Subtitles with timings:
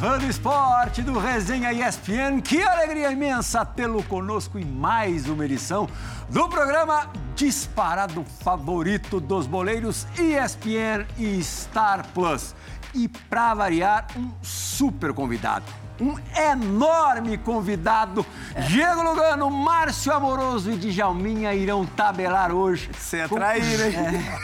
[0.00, 2.40] fã do esporte do Resenha ESPN.
[2.40, 5.86] Que alegria imensa tê-lo conosco em mais uma edição
[6.30, 12.54] do programa disparado favorito dos boleiros ESPN e Star Plus.
[12.94, 15.66] E para variar, um super convidado.
[16.00, 18.24] Um enorme convidado.
[18.68, 22.90] Diego Lugano, Márcio Amoroso e Djalminha irão tabelar hoje.
[22.98, 23.96] Você é traíra, hein?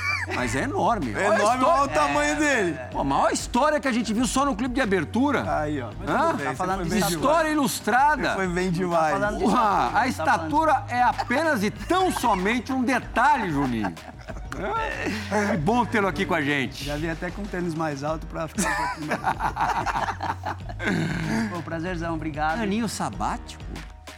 [0.02, 0.05] É.
[0.34, 1.14] Mas é enorme.
[1.14, 2.34] É enorme, olha o tamanho é...
[2.36, 2.78] dele.
[2.90, 5.60] Pô, a maior história que a gente viu só no clipe de abertura.
[5.60, 5.88] Aí, ó.
[6.06, 6.36] Hã?
[6.36, 8.34] Tá falando de história ilustrada.
[8.34, 9.18] Foi bem demais.
[9.20, 13.94] Tá a estatura é apenas e tão somente um detalhe, Juninho.
[15.50, 16.84] Que bom tê-lo aqui com a gente.
[16.84, 19.36] Já vim até com tênis mais alto pra ficar um pouquinho mais...
[21.52, 22.60] Pô, prazerzão, obrigado.
[22.60, 23.62] Aninho sabático?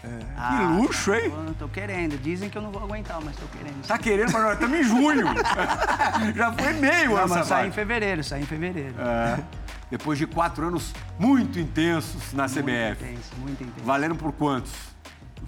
[0.05, 0.09] É.
[0.37, 1.33] Ah, que luxo, hein?
[1.49, 2.17] Eu tô querendo.
[2.23, 3.87] Dizem que eu não vou aguentar, mas tô querendo.
[3.87, 5.27] Tá querendo, mas nós estamos em junho.
[6.35, 8.95] Já foi meio ano mas sai em fevereiro, sai em fevereiro.
[8.99, 9.39] É.
[9.91, 13.05] Depois de quatro anos muito intensos na muito CBF.
[13.05, 13.87] Muito intenso, muito intenso.
[13.87, 14.73] Valeram por quantos?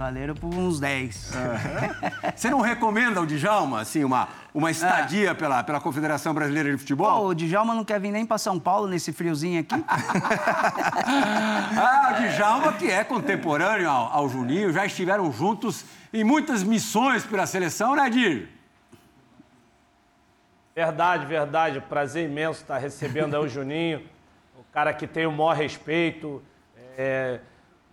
[0.01, 1.33] Valeram por uns 10.
[1.37, 2.33] É.
[2.35, 5.35] Você não recomenda ao Djalma, assim, uma, uma estadia é.
[5.35, 7.21] pela, pela Confederação Brasileira de Futebol?
[7.21, 9.75] Pô, o Djalma não quer vir nem para São Paulo nesse friozinho aqui.
[11.77, 17.27] ah, o Djalma, que é contemporâneo ao, ao, Juninho, já estiveram juntos em muitas missões
[17.27, 18.49] pela seleção, né, Dir?
[20.75, 21.79] Verdade, verdade.
[21.79, 24.01] Prazer imenso estar recebendo aí o Juninho,
[24.59, 26.43] o cara que tem o maior respeito.
[26.97, 27.41] É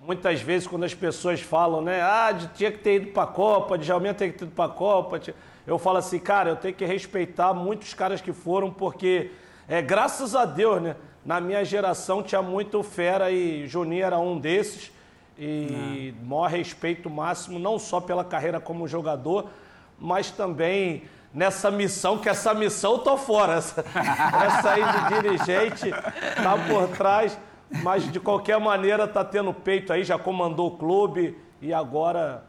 [0.01, 2.01] Muitas vezes, quando as pessoas falam, né?
[2.01, 4.73] Ah, tinha que ter ido para a Copa, Djalminha tem que ter ido para a
[4.73, 5.19] Copa.
[5.65, 9.31] Eu falo assim, cara, eu tenho que respeitar muitos caras que foram, porque,
[9.67, 10.95] é, graças a Deus, né?
[11.25, 14.91] Na minha geração tinha muito fera e Juninho era um desses.
[15.37, 16.29] E não.
[16.29, 19.49] maior respeito máximo, não só pela carreira como jogador,
[19.99, 21.03] mas também
[21.33, 23.55] nessa missão, que essa missão eu tô fora.
[23.57, 27.37] Essa, essa aí de dirigente tá por trás.
[27.83, 32.45] Mas de qualquer maneira está tendo peito aí, já comandou o clube e agora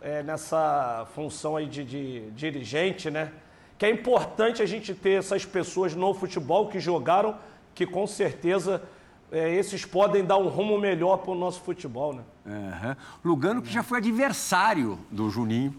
[0.00, 3.32] é, nessa função aí de, de, dirigente, né?
[3.78, 7.36] Que é importante a gente ter essas pessoas no futebol que jogaram,
[7.74, 8.82] que com certeza
[9.30, 12.22] é, esses podem dar um rumo melhor para o nosso futebol, né?
[12.46, 12.96] Uhum.
[13.24, 15.74] Lugano que já foi adversário do Juninho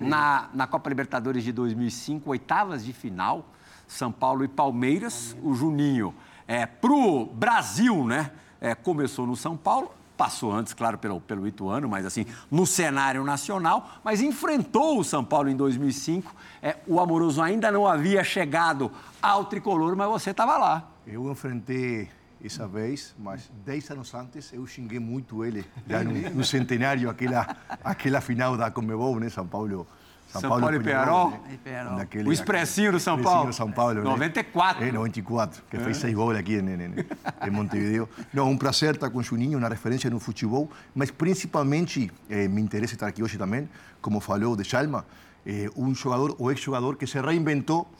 [0.00, 3.46] na, na Copa Libertadores de 2005, oitavas de final,
[3.86, 5.36] São Paulo e Palmeiras.
[5.42, 6.14] O Juninho
[6.48, 8.30] é, para o Brasil, né?
[8.58, 13.22] É, começou no São Paulo, passou antes, claro, pelo, pelo Ituano, mas assim, no cenário
[13.22, 16.34] nacional, mas enfrentou o São Paulo em 2005.
[16.60, 18.90] É, o Amoroso ainda não havia chegado
[19.22, 20.88] ao tricolor, mas você estava lá.
[21.06, 22.08] Eu enfrentei
[22.42, 27.56] essa vez, mas dez anos antes eu xinguei muito ele, já no, no centenário, aquela,
[27.84, 29.86] aquela final da Comebol, né, São Paulo
[30.28, 31.30] são, São Paulo, Paulo e Penharol.
[31.30, 31.84] Né?
[31.96, 33.52] Naquele, o expressinho do São Paulo.
[33.52, 34.82] São Paulo, 94.
[34.82, 34.90] Né?
[34.90, 35.80] É, 94, que é.
[35.80, 38.08] fez seis gols aqui em, em, Montevideo.
[38.32, 42.60] Não, um prazer estar com o Juninho, uma referência no futebol, mas principalmente eh, me
[42.60, 43.68] interessa estar aqui hoje também,
[44.02, 45.06] como falou de Chalma,
[45.46, 47.90] eh, um jogador ou ex-jogador que se reinventou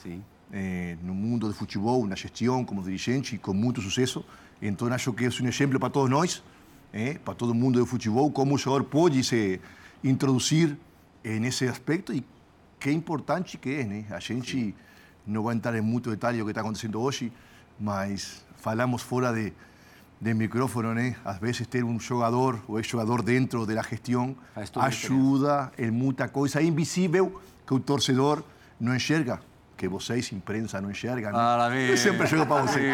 [0.53, 4.23] eh, no mundo do futebol, na gestão, como dirigente, com muito sucesso.
[4.61, 6.43] Então, acho que é um exemplo para todos nós,
[6.93, 9.59] eh, para todo mundo do futebol, como o jogador pode se
[10.05, 10.77] introduzir
[11.25, 12.25] nesse aspecto e
[12.79, 14.05] que importante que é, né?
[14.11, 14.75] A gente Sim.
[15.27, 17.33] não vai entrar em muito detalhe do que está acontecendo hoje,
[17.79, 19.53] mas falamos fora de,
[20.21, 21.17] de micrófono, né?
[21.25, 24.37] Às vezes ter um jogador ou ex-jogador dentro da gestão
[24.77, 28.43] ajuda em muita coisa invisível que o torcedor
[28.81, 29.41] não enxerga
[29.79, 31.31] que vocês, imprensa, não enxergam.
[31.33, 32.91] Ah, eu sempre chego para você.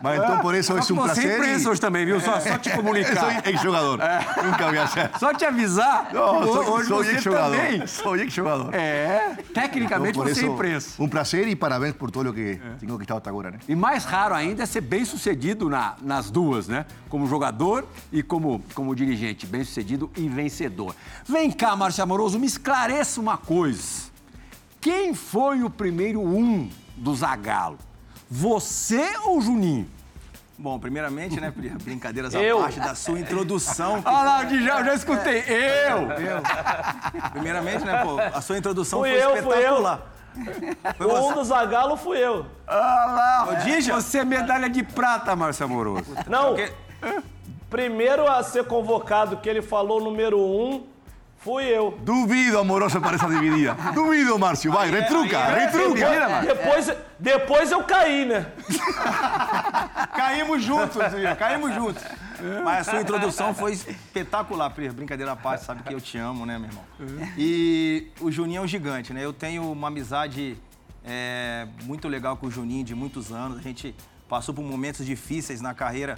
[0.00, 1.24] Mas então, por isso, é um prazer.
[1.24, 2.20] Você imprensa hoje também, viu?
[2.20, 3.42] Só, só te comunicar.
[3.42, 4.00] Sou ex-jogador.
[4.00, 4.42] É.
[4.44, 5.18] Nunca vi achar.
[5.18, 6.10] Só te avisar.
[6.14, 7.88] Não, sou, hoje sou ex-jogador.
[7.88, 8.72] Sou ex-jogador.
[8.72, 11.02] É, tecnicamente então, você é imprensa.
[11.02, 12.76] Um prazer e parabéns por tudo que é.
[12.78, 13.58] tenho que estar até agora, né?
[13.68, 16.86] E mais raro ainda é ser bem sucedido na, nas duas, né?
[17.08, 19.44] Como jogador e como, como dirigente.
[19.44, 20.94] Bem sucedido e vencedor.
[21.26, 24.11] Vem cá, Márcio Amoroso, me esclareça uma coisa.
[24.82, 27.78] Quem foi o primeiro um do Zagalo?
[28.28, 29.88] Você ou Juninho?
[30.58, 31.52] Bom, primeiramente, né,
[31.84, 34.02] brincadeiras à parte da sua introdução.
[34.04, 35.44] Olha lá, já, já escutei.
[35.46, 36.10] Eu!
[36.10, 36.42] Eu.
[37.30, 40.00] Primeiramente, né, pô, a sua introdução fui foi eu, espetacular.
[40.34, 41.10] Fui eu.
[41.10, 42.44] Foi um do Zagalo fui eu.
[42.66, 43.94] Olha lá, o Dija.
[43.94, 46.12] Você é medalha de prata, Márcio Amoroso.
[46.26, 46.56] Não,
[47.70, 50.84] primeiro a ser convocado, que ele falou número um,
[51.42, 51.98] Fui eu.
[52.02, 53.74] Duvido, amoroso, para essa dividida.
[53.94, 54.70] Duvido, Márcio.
[54.70, 56.06] Vai, retruca, retruca.
[56.46, 58.46] Depois, depois eu caí, né?
[60.16, 60.96] Caímos juntos,
[61.38, 62.02] caímos juntos.
[62.64, 64.88] Mas a sua introdução foi espetacular, Pri.
[64.90, 66.84] Brincadeira à parte, sabe que eu te amo, né, meu irmão?
[67.36, 69.24] E o Juninho é um gigante, né?
[69.24, 70.56] Eu tenho uma amizade
[71.04, 73.58] é, muito legal com o Juninho de muitos anos.
[73.58, 73.94] A gente
[74.28, 76.16] passou por momentos difíceis na carreira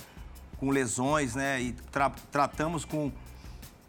[0.59, 1.61] com lesões, né?
[1.61, 3.11] E tra- tratamos com,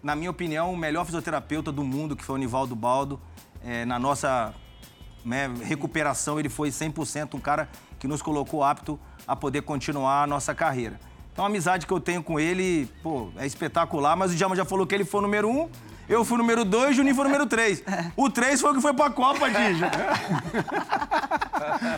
[0.05, 3.19] na minha opinião, o melhor fisioterapeuta do mundo, que foi o Nivaldo Baldo.
[3.63, 4.53] É, na nossa
[5.25, 7.67] né, recuperação, ele foi 100% um cara
[7.97, 10.99] que nos colocou apto a poder continuar a nossa carreira.
[11.33, 14.63] Então, a amizade que eu tenho com ele, pô, é espetacular, mas o Djalma já
[14.63, 15.67] falou que ele foi o número um,
[16.07, 17.83] eu fui número dois, o Juninho foi número três.
[18.15, 19.89] O três foi o que foi pra Copa, Dija.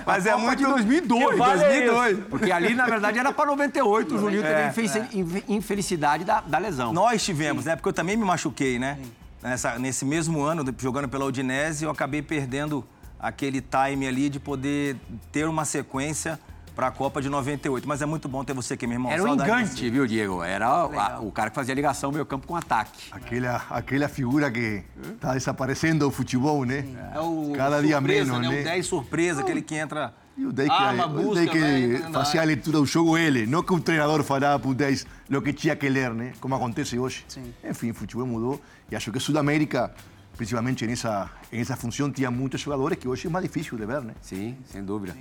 [0.05, 0.57] mas é Copa muito...
[0.59, 1.29] de 2002.
[1.29, 2.19] Que vale 2002.
[2.29, 4.15] Porque ali, na verdade, era para 98.
[4.15, 6.93] O Juninho teve É, infelici- infe- infelicidade da, da lesão.
[6.93, 7.75] Nós tivemos, né?
[7.75, 8.97] Porque eu também me machuquei, né?
[9.41, 12.83] Nessa, nesse mesmo ano, jogando pela Udinese, eu acabei perdendo
[13.19, 14.95] aquele time ali de poder
[15.31, 16.39] ter uma sequência
[16.77, 17.87] para a Copa de 98.
[17.87, 19.11] Mas é muito bom ter você aqui, meu irmão.
[19.11, 20.43] Era um de engante, viu, Diego?
[20.43, 23.05] Era a- o cara que fazia ligação meio campo com ataque.
[23.11, 24.83] Aquela, aquela figura que
[25.15, 26.85] está desaparecendo do futebol, né?
[27.15, 28.55] É o Cada dia surpresa, menos, né?
[28.55, 28.61] né?
[28.61, 30.13] O 10 surpresa, aquele que entra.
[30.37, 32.85] E o 10 que, o busca, 10 que vai entrando na fazia a leitura do
[32.85, 36.13] jogo ele, não que o treinador falava para o 10 o que tinha que ler,
[36.13, 36.33] né?
[36.39, 37.25] Como acontece hoje.
[37.27, 37.51] Sim.
[37.67, 39.91] Enfim, o futebol mudou e acho que Sudamérica,
[40.37, 44.13] principalmente nessa, nessa função, tinha muitos jogadores que hoje é mais difícil de ver, né?
[44.21, 45.17] Sim, sem dúvida.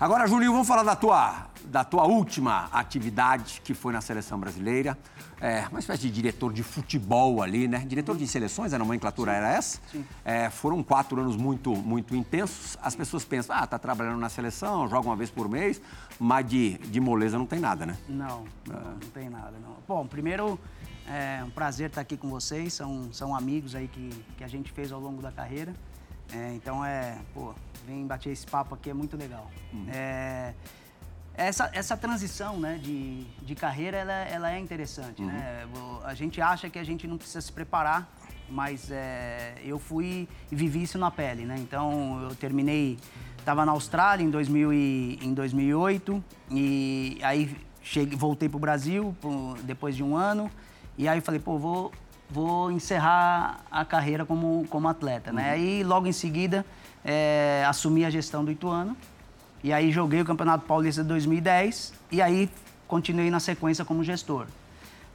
[0.00, 4.96] Agora, Juninho, vamos falar da tua, da tua última atividade, que foi na seleção brasileira.
[5.40, 7.80] É, uma espécie de diretor de futebol ali, né?
[7.80, 9.80] Diretor de seleções, a nomenclatura era essa.
[10.24, 12.78] É, foram quatro anos muito, muito intensos.
[12.80, 15.82] As pessoas pensam, ah, tá trabalhando na seleção, joga uma vez por mês,
[16.16, 17.98] mas de, de moleza não tem nada, né?
[18.08, 19.78] Não, não, não tem nada, não.
[19.88, 20.60] Bom, primeiro,
[21.08, 22.72] é um prazer estar aqui com vocês.
[22.72, 25.74] São, são amigos aí que, que a gente fez ao longo da carreira.
[26.32, 27.54] É, então, é, pô,
[27.86, 29.50] vem bater esse papo aqui, é muito legal.
[29.88, 30.52] É,
[31.34, 35.66] essa, essa transição né, de, de carreira, ela, ela é interessante, né?
[35.74, 38.10] O- A gente acha que a gente não precisa se preparar,
[38.50, 41.56] mas é, eu fui e vivi isso na pele, né?
[41.58, 42.98] Então, eu terminei,
[43.38, 49.16] estava na Austrália em, 2000 e, em 2008 e aí cheguei, voltei para o Brasil
[49.64, 50.50] depois de um ano
[50.96, 51.92] e aí falei, pô, vou,
[52.30, 55.50] vou encerrar a carreira como, como atleta, né?
[55.50, 56.64] Aí, logo em seguida,
[57.04, 58.96] é, assumi a gestão do Ituano
[59.62, 62.50] e aí joguei o Campeonato Paulista de 2010 e aí
[62.86, 64.46] continuei na sequência como gestor.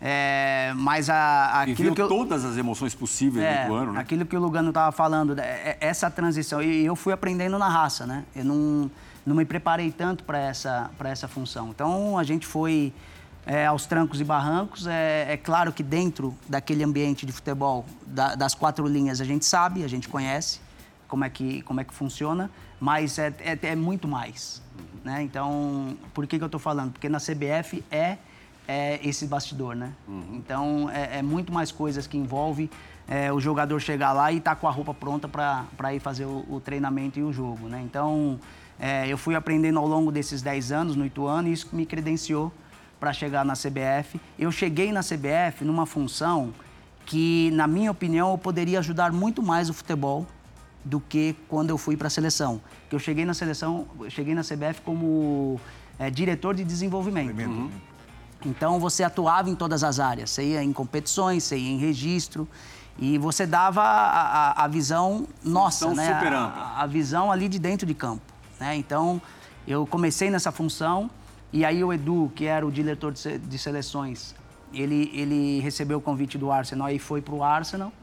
[0.06, 4.02] É, mas a, aquilo que eu, todas as emoções possíveis é, do ano, né?
[4.02, 7.70] aquilo que o Lugano estava falando, é- é- essa transição, e eu fui aprendendo na
[7.70, 8.26] raça, né?
[8.36, 8.92] Eu não,
[9.26, 11.70] não me preparei tanto para essa, para essa função.
[11.70, 12.92] Então, a gente foi
[13.46, 14.88] é, aos trancos e barrancos.
[14.88, 19.46] É, é claro que dentro daquele ambiente de futebol, da- das quatro linhas, a gente
[19.46, 20.60] sabe, a gente conhece
[21.08, 22.50] como é que, como é que funciona,
[22.80, 24.62] mas é, é, é muito mais.
[25.04, 25.22] Né?
[25.22, 26.94] Então, por que, que eu estou falando?
[26.94, 28.18] Porque na CBF é,
[28.68, 29.92] é esse bastidor, né?
[30.32, 32.70] Então, é, é muito mais coisas que envolve
[33.08, 36.46] é, o jogador chegar lá e estar com a roupa pronta para ir fazer o,
[36.50, 37.82] o treinamento e o jogo, né?
[37.84, 38.40] Então,
[38.80, 42.52] é, eu fui aprendendo ao longo desses 10 anos no Ituano e isso me credenciou
[43.04, 44.18] para chegar na CBF.
[44.40, 46.54] Eu cheguei na CBF numa função
[47.06, 50.26] que, na minha opinião, eu poderia ajudar muito mais o futebol
[50.86, 52.62] do que quando eu fui para a seleção.
[52.90, 55.60] Que eu cheguei na seleção, cheguei na CBF como
[56.00, 57.38] é, diretor de desenvolvimento.
[57.42, 57.70] Uhum.
[58.46, 62.48] Então você atuava em todas as áreas, você ia em competições, você ia em registro
[62.98, 66.16] e você dava a, a, a visão nossa, né?
[66.16, 68.24] super A- a, visão ali de dentro de campo.
[68.62, 68.78] Né?
[68.78, 69.22] Então
[69.68, 71.10] eu comecei nessa função
[71.54, 74.36] e aí o Edu, que era o diretor de, se- de seleções,
[74.74, 77.94] ele, ele recebeu o convite do Arsenal e foi para o Arsenal.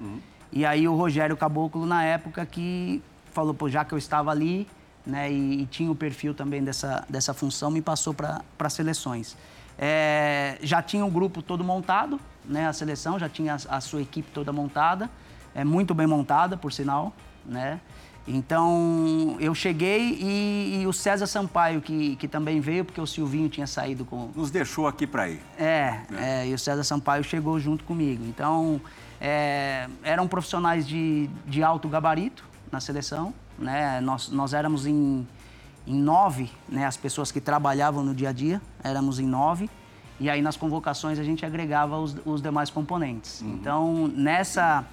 [0.52, 3.02] E aí o Rogério Caboclo, na época, que
[3.32, 4.66] falou, pô, já que eu estava ali,
[5.06, 9.36] né, e, e tinha o perfil também dessa, dessa função, me passou para as seleções.
[9.78, 14.02] É, já tinha o grupo todo montado, né, a seleção, já tinha a, a sua
[14.02, 15.10] equipe toda montada,
[15.54, 17.12] é muito bem montada, por sinal,
[17.44, 17.80] né?
[18.32, 23.48] Então, eu cheguei e, e o César Sampaio, que, que também veio, porque o Silvinho
[23.48, 25.40] tinha saído com, Nos deixou aqui para ir.
[25.58, 28.24] é, é, e o César Sampaio chegou junto comigo.
[28.24, 28.80] Então,
[29.20, 33.34] é, eram profissionais de, de alto gabarito na seleção.
[33.58, 34.00] Né?
[34.00, 35.26] Nós, nós éramos em,
[35.86, 36.86] em nove, né?
[36.86, 39.68] as pessoas que trabalhavam no dia a dia, éramos em nove.
[40.20, 43.42] E aí, nas convocações, a gente agregava os, os demais componentes.
[43.42, 44.84] Então, nessa,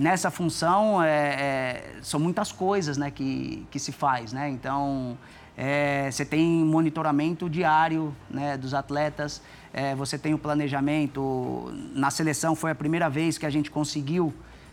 [0.00, 4.32] nessa função, é, é, são muitas coisas né, que, que se faz.
[4.32, 4.48] Né?
[4.48, 5.18] Então,
[5.56, 9.42] é, você tem monitoramento diário né, dos atletas,
[9.74, 11.70] é, você tem o planejamento.
[11.94, 14.32] Na seleção foi a primeira vez que a gente conseguiu,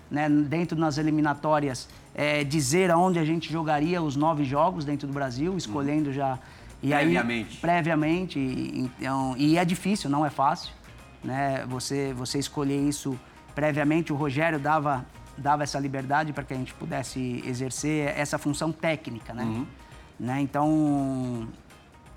[0.09, 5.13] né, dentro das eliminatórias, é, dizer aonde a gente jogaria os nove jogos dentro do
[5.13, 6.39] Brasil, escolhendo já.
[6.81, 7.49] E Previamente.
[7.55, 8.39] Aí, previamente.
[8.39, 10.71] e- Então, e é difícil, não é fácil.
[11.21, 11.65] Né?
[11.67, 13.19] Você, você escolher isso
[13.53, 15.03] previamente, o Rogério dava,
[15.37, 19.33] dava essa liberdade para que a gente pudesse exercer essa função técnica.
[19.33, 19.65] Né?
[20.19, 20.41] Né?
[20.41, 21.47] Então,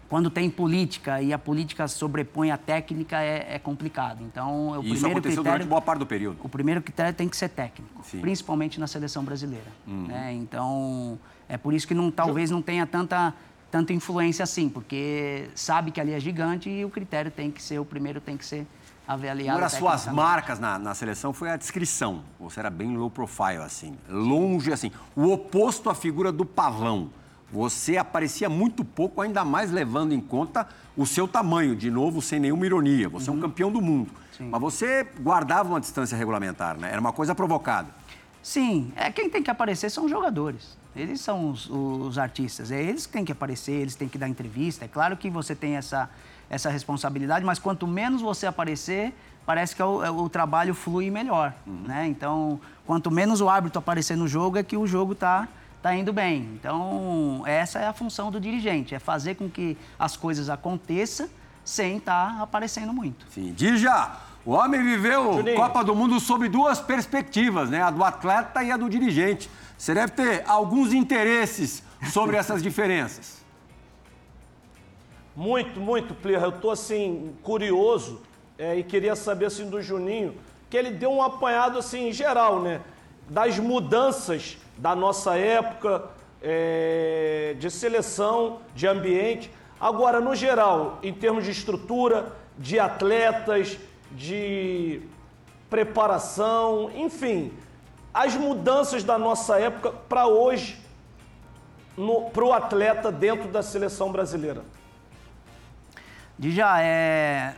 [0.08, 4.24] quando tem política e a política sobrepõe a técnica, é, é complicado.
[4.24, 6.38] Então, o E isso primeiro aconteceu critério, durante boa parte do período.
[6.42, 8.16] o primeiro critério tem que ser técnico, Sim.
[8.16, 8.22] Uhum.
[8.22, 9.70] principalmente na seleção brasileira.
[9.86, 10.32] né?
[10.32, 13.34] Então, é por isso que não, talvez não tenha tanta,
[13.70, 17.78] tanta influência assim, porque sabe que ali é gigante e o critério tem que ser,
[17.78, 18.66] o primeiro tem que ser
[19.14, 19.58] avaliado.
[19.58, 22.22] Uma das suas marcas na, na seleção foi a descrição.
[22.38, 23.96] Você era bem low profile, assim.
[24.08, 24.92] Longe, assim.
[25.16, 27.10] O oposto à figura do pavão.
[27.52, 32.38] Você aparecia muito pouco, ainda mais levando em conta o seu tamanho, de novo, sem
[32.38, 33.08] nenhuma ironia.
[33.08, 34.12] Você é um campeão do mundo.
[34.38, 36.90] Mas você guardava uma distância regulamentar, né?
[36.92, 37.88] Era uma coisa provocada.
[38.42, 40.78] Sim, é quem tem que aparecer são os jogadores.
[40.96, 42.70] Eles são os, os artistas.
[42.70, 44.84] É eles que têm que aparecer, eles têm que dar entrevista.
[44.84, 46.08] É claro que você tem essa,
[46.50, 49.14] essa responsabilidade, mas quanto menos você aparecer,
[49.46, 51.54] parece que o, o trabalho flui melhor.
[51.64, 52.08] Né?
[52.08, 55.46] Então, quanto menos o árbitro aparecer no jogo, é que o jogo está
[55.80, 56.50] tá indo bem.
[56.54, 61.28] Então, essa é a função do dirigente, é fazer com que as coisas aconteçam
[61.64, 63.26] sem estar aparecendo muito.
[63.30, 63.52] Sim.
[63.52, 64.10] Dija,
[64.44, 65.56] o homem viveu Juninho.
[65.56, 67.82] Copa do Mundo sob duas perspectivas, né?
[67.82, 69.48] A do atleta e a do dirigente.
[69.78, 73.39] Você deve ter alguns interesses sobre essas diferenças.
[75.40, 76.48] Muito, muito, Plirra.
[76.48, 78.20] Eu tô assim, curioso
[78.58, 80.34] é, e queria saber assim do Juninho,
[80.68, 82.82] que ele deu um apanhado assim em geral, né?
[83.26, 86.10] Das mudanças da nossa época
[86.42, 89.50] é, de seleção, de ambiente.
[89.80, 93.78] Agora, no geral, em termos de estrutura, de atletas,
[94.12, 95.00] de
[95.70, 97.50] preparação, enfim,
[98.12, 100.78] as mudanças da nossa época para hoje
[102.30, 104.62] para o atleta dentro da seleção brasileira.
[106.42, 107.54] Já é,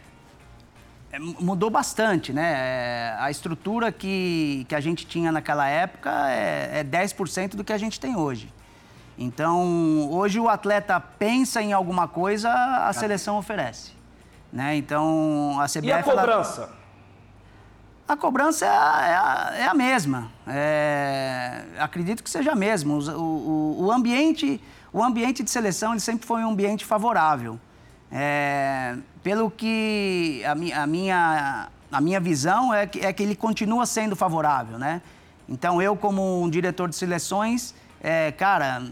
[1.12, 2.52] é, mudou bastante, né?
[2.56, 7.72] É, a estrutura que, que a gente tinha naquela época é, é 10% do que
[7.72, 8.52] a gente tem hoje.
[9.16, 13.92] Então, hoje o atleta pensa em alguma coisa, a seleção oferece.
[14.52, 14.74] Né?
[14.76, 15.86] Então, a CBF...
[15.86, 16.70] E a ela- cobrança?
[18.08, 20.28] a cobrança é a, é a- é a mesma.
[20.46, 22.94] É, acredito que seja a mesma.
[22.94, 24.60] O, o- o ambiente,
[24.92, 27.60] o ambiente de seleção ele sempre foi um ambiente favorável.
[28.12, 33.35] É, pelo que a, mi- a minha, a minha visão é que, é que ele
[33.35, 35.00] continua sendo favorável, né?
[35.49, 38.83] Então, eu como um diretor de seleções, é, cara,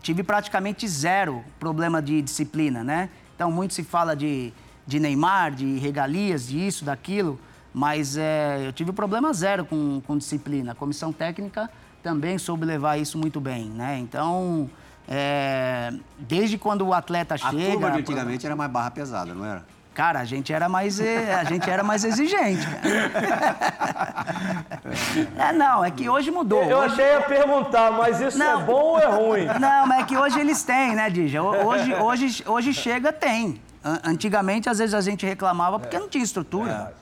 [0.00, 3.10] tive praticamente zero problema de disciplina, né?
[3.34, 4.52] Então, muito se fala de,
[4.86, 7.38] de Neymar, de regalias, disso, daquilo,
[7.72, 10.72] mas é, eu tive problema zero com, com disciplina.
[10.72, 11.70] A comissão técnica
[12.02, 13.98] também soube levar isso muito bem, né?
[13.98, 14.68] Então,
[15.08, 17.72] é, desde quando o atleta A chega...
[17.72, 19.64] turma de antigamente era mais barra pesada, não era?
[19.94, 22.64] Cara, a gente era mais, eh, a gente era mais exigente.
[22.64, 23.56] cara.
[25.36, 26.62] É, não, é que hoje mudou.
[26.62, 28.60] Eu Hoje- até ia perguntar, mas isso Não.
[28.60, 29.46] é bom ou é ruim?
[29.60, 31.42] Não, mas é que hoje eles têm, né, Dija?
[31.42, 33.60] Ho- Hoje, hoje, hoje chega, tem.
[33.84, 36.92] An- Antigamente, às vezes, a gente reclamava porque não tinha estrutura.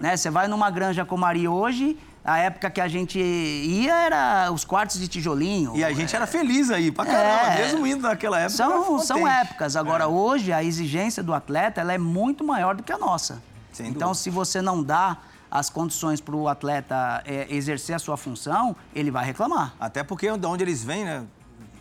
[0.00, 0.16] Né?
[0.16, 4.98] Você vai numa granja Comari hoje, a época que a gente ia era os quartos
[4.98, 5.76] de tijolinho.
[5.76, 7.58] E a gente era feliz aí, pra caramba, É.
[7.64, 8.56] mesmo indo naquela época.
[8.56, 9.74] São, são épocas.
[9.74, 13.42] Agora, hoje, a exigência do atleta ela é muito maior do que a nossa.
[13.72, 14.14] Sem então, dúvida.
[14.22, 15.16] se você não dá
[15.50, 19.74] as condições para o atleta é, exercer a sua função, ele vai reclamar.
[19.80, 21.24] Até porque de onde eles vêm, né?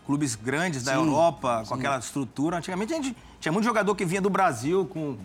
[0.05, 2.57] Clubes grandes da Sim, Europa, com aquela estrutura.
[2.57, 5.15] Antigamente a gente tinha muito jogador que vinha do Brasil com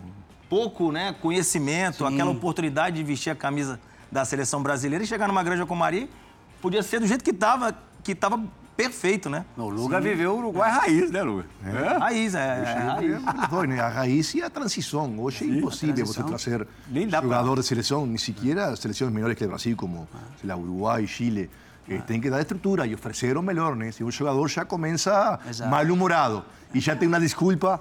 [0.49, 3.79] pouco né, conhecimento, aquela oportunidade de vestir a camisa
[4.11, 6.07] da seleção brasileira e chegar numa granja com Maria,
[6.61, 8.41] podia ser do jeito que estava, que tava
[8.75, 9.43] perfeito, né?
[9.57, 11.45] O Luga viveu o Uruguai raiz, né, Luga?
[11.65, 11.97] É?
[11.97, 12.39] Raiz, é.
[12.39, 13.67] é raiz.
[13.67, 13.79] Né?
[13.81, 15.19] A raiz e a transição.
[15.19, 16.67] Hoje é impossível você trazer
[17.09, 20.07] dá pra- jogador de seleção, nem sequer seleções menores que o Brasil, como
[20.39, 21.49] sei lá, Uruguai, Chile.
[21.89, 23.91] Eh, tem que dar estrutura e oferecer o melhor, né?
[23.93, 27.79] Se um jogador já começa mal-humorado e já tem uma desculpa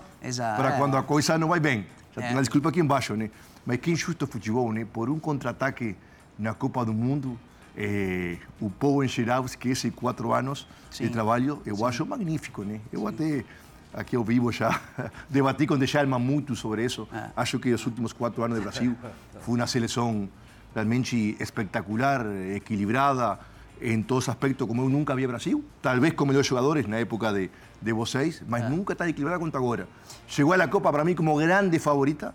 [0.56, 0.78] para É.
[0.78, 1.84] quando a coisa não vai bem.
[2.14, 2.26] Já É.
[2.26, 3.30] tem uma desculpa aqui embaixo, né?
[3.66, 4.86] Mas que injusto o futebol, né?
[4.90, 5.96] Por um contra-ataque
[6.38, 7.38] na Copa do Mundo,
[7.76, 11.08] eh, o povo em geral esquece quatro anos de Sim.
[11.08, 11.60] trabalho.
[11.64, 12.80] Eu acho magnífico, né?
[12.92, 13.44] Eu até
[13.92, 14.80] aqui ao vivo já
[15.28, 17.08] debati com Deschalma muito sobre isso.
[17.36, 18.96] Acho que os últimos quatro anos do Brasil
[19.40, 20.28] foi uma seleção
[20.74, 23.38] realmente espectacular, equilibrada
[23.80, 25.64] em todos os aspectos, como eu nunca vi Brasil.
[25.82, 27.50] Talvez com melhores jogadores na época de,
[27.80, 29.88] de vocês, mas nunca tan equilibrada quanto agora.
[30.26, 32.34] Chegou à Copa para mim como grande favorita.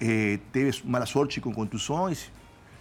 [0.00, 2.30] Eh, teve mala sorte com contusões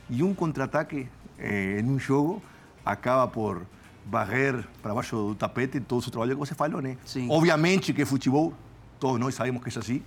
[0.09, 1.07] e um contra-ataque
[1.38, 2.41] eh, em um jogo
[2.85, 3.65] acaba por
[4.05, 6.97] varrer para baixo do tapete todo o trabalho que você falou, né?
[7.05, 7.27] Sim.
[7.29, 8.53] Obviamente que futebol,
[9.00, 10.03] todos nós sabemos que é assim,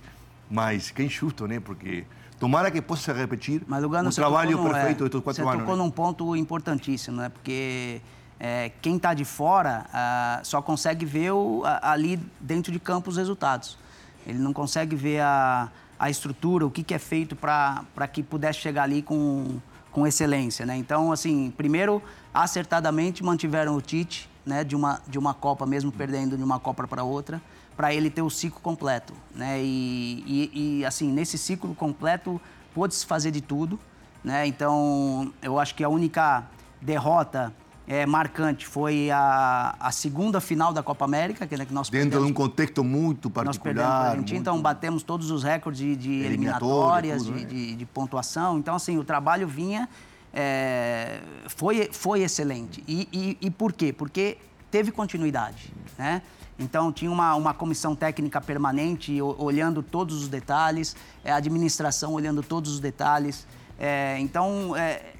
[0.49, 1.59] mas que injusto, né?
[1.59, 2.05] Porque
[2.39, 5.43] tomara que possa se repetir Mas, Lugano, o você trabalho no- perfeito é, destes quatro
[5.43, 5.61] Você anos.
[5.61, 5.83] tocou né?
[5.83, 7.27] num ponto importantíssimo, né?
[7.29, 8.01] Porque
[8.39, 13.09] é, quem está de fora ah, só consegue ver o- a- ali dentro de campo
[13.09, 13.77] os resultados.
[14.25, 18.59] Ele não consegue ver a, a estrutura, o que, que é feito para que pudesse
[18.59, 19.57] chegar ali com,
[19.91, 20.75] com excelência, né?
[20.77, 22.01] Então, assim, primeiro,
[22.33, 24.63] acertadamente mantiveram o Tite, né?
[24.63, 27.41] De uma, de uma Copa, mesmo perdendo de uma Copa para outra,
[27.75, 29.59] para ele ter o ciclo completo, né?
[29.61, 32.39] E, e, e assim, nesse ciclo completo,
[32.73, 33.79] pôde-se fazer de tudo,
[34.23, 34.45] né?
[34.45, 36.43] Então, eu acho que a única
[36.81, 37.53] derrota
[37.89, 42.19] é, marcante foi a, a, segunda final da Copa América, que, né, que nós Dentro
[42.19, 43.45] de um contexto muito particular.
[43.45, 44.41] Nós perdemos a Argentina, muito...
[44.41, 47.49] então batemos todos os recordes de, de eliminatórias, tudo, de, né?
[47.49, 48.59] de, de, pontuação.
[48.59, 49.89] Então, assim, o trabalho vinha,
[50.31, 52.83] é, foi, foi excelente.
[52.87, 53.91] E, e, e por quê?
[53.91, 54.37] Porque
[54.69, 56.21] teve continuidade, né?
[56.59, 62.43] Então, tinha uma, uma comissão técnica permanente, olhando todos os detalhes, é, a administração olhando
[62.43, 63.47] todos os detalhes.
[63.79, 65.13] É, então, é,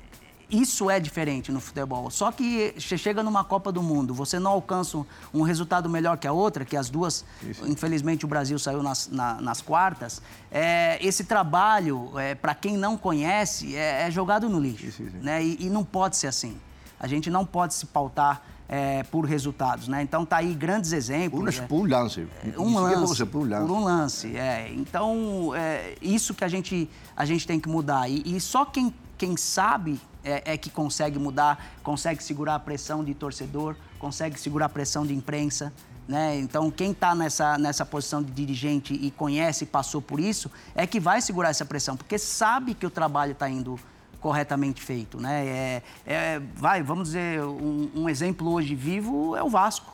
[0.49, 2.09] isso é diferente no futebol.
[2.09, 6.27] Só que você chega numa Copa do Mundo, você não alcança um resultado melhor que
[6.27, 7.67] a outra, que as duas, isso.
[7.67, 10.21] infelizmente o Brasil saiu nas, na, nas quartas.
[10.51, 14.87] É, esse trabalho, é, para quem não conhece, é, é jogado no lixo.
[14.87, 15.43] Isso, né?
[15.43, 16.57] E, e, não pode ser assim.
[16.99, 20.01] A gente não pode se pautar é, por resultados, né?
[20.01, 21.59] Então tá aí grandes exemplos.
[21.59, 22.27] Por, por lance.
[22.57, 23.67] Um lance, por lance.
[23.67, 24.71] Por um lance, é.
[24.73, 28.09] Então, é, isso que a gente, a gente tem que mudar.
[28.09, 33.03] E, e só quem, quem sabe é, é, que consegue mudar, consegue segurar a pressão
[33.03, 35.73] de torcedor, consegue segurar a pressão de imprensa.
[36.07, 36.39] Né?
[36.39, 40.87] Então, quem está nessa, nessa posição de dirigente e conhece e passou por isso, é
[40.87, 43.79] que vai segurar essa pressão, porque sabe que o trabalho está indo
[44.19, 45.19] corretamente feito.
[45.19, 45.45] Né?
[45.45, 49.93] É, é, vai, vamos dizer, um, um exemplo hoje vivo é o Vasco.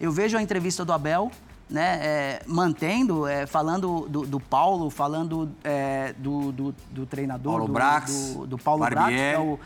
[0.00, 1.30] Eu vejo a entrevista do Abel,
[1.68, 7.66] né, é, mantendo, é, falando do, do, Paulo, falando é, do, do, do, treinador, Paulo
[7.66, 9.14] do, Brax, do, do Paulo Barbieri.
[9.14, 9.58] Brax, que é o,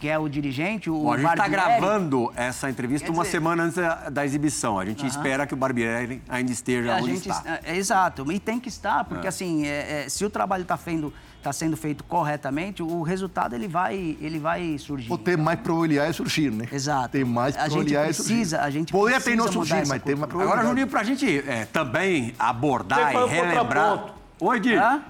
[0.00, 3.38] que é o dirigente, o Bom, A gente está gravando essa entrevista Quer uma dizer,
[3.38, 3.76] semana antes
[4.12, 4.78] da, exibição.
[4.78, 5.08] A gente uh -huh.
[5.08, 7.60] espera que o Barbieri ainda esteja onde gente, está.
[7.64, 9.28] É, exato, e tem que estar, porque é.
[9.28, 13.68] assim, é, é, se o trabalho está feito está sendo feito corretamente, o resultado ele
[13.68, 15.10] vai, ele vai surgir.
[15.10, 16.66] Ou tem mais probabilidade de surgir, né?
[16.70, 17.10] Exato.
[17.10, 18.56] Tem mais probabilidade de surgir.
[18.56, 20.52] A gente Poderia ter não surgir, mas tem mais probabilidade.
[20.52, 24.14] Agora, Juninho, para a gente é, também abordar e relembrar...
[24.40, 24.74] Oi, Di.
[24.74, 25.02] Hã?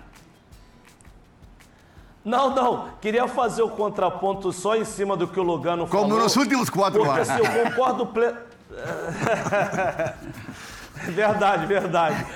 [2.24, 2.88] Não, não.
[3.00, 6.09] Queria fazer o contraponto só em cima do que o Lugano falou.
[6.09, 7.28] Como nos últimos quatro porque, anos.
[7.28, 8.48] Porque assim, eu concordo plenamente...
[11.09, 12.26] verdade, verdade.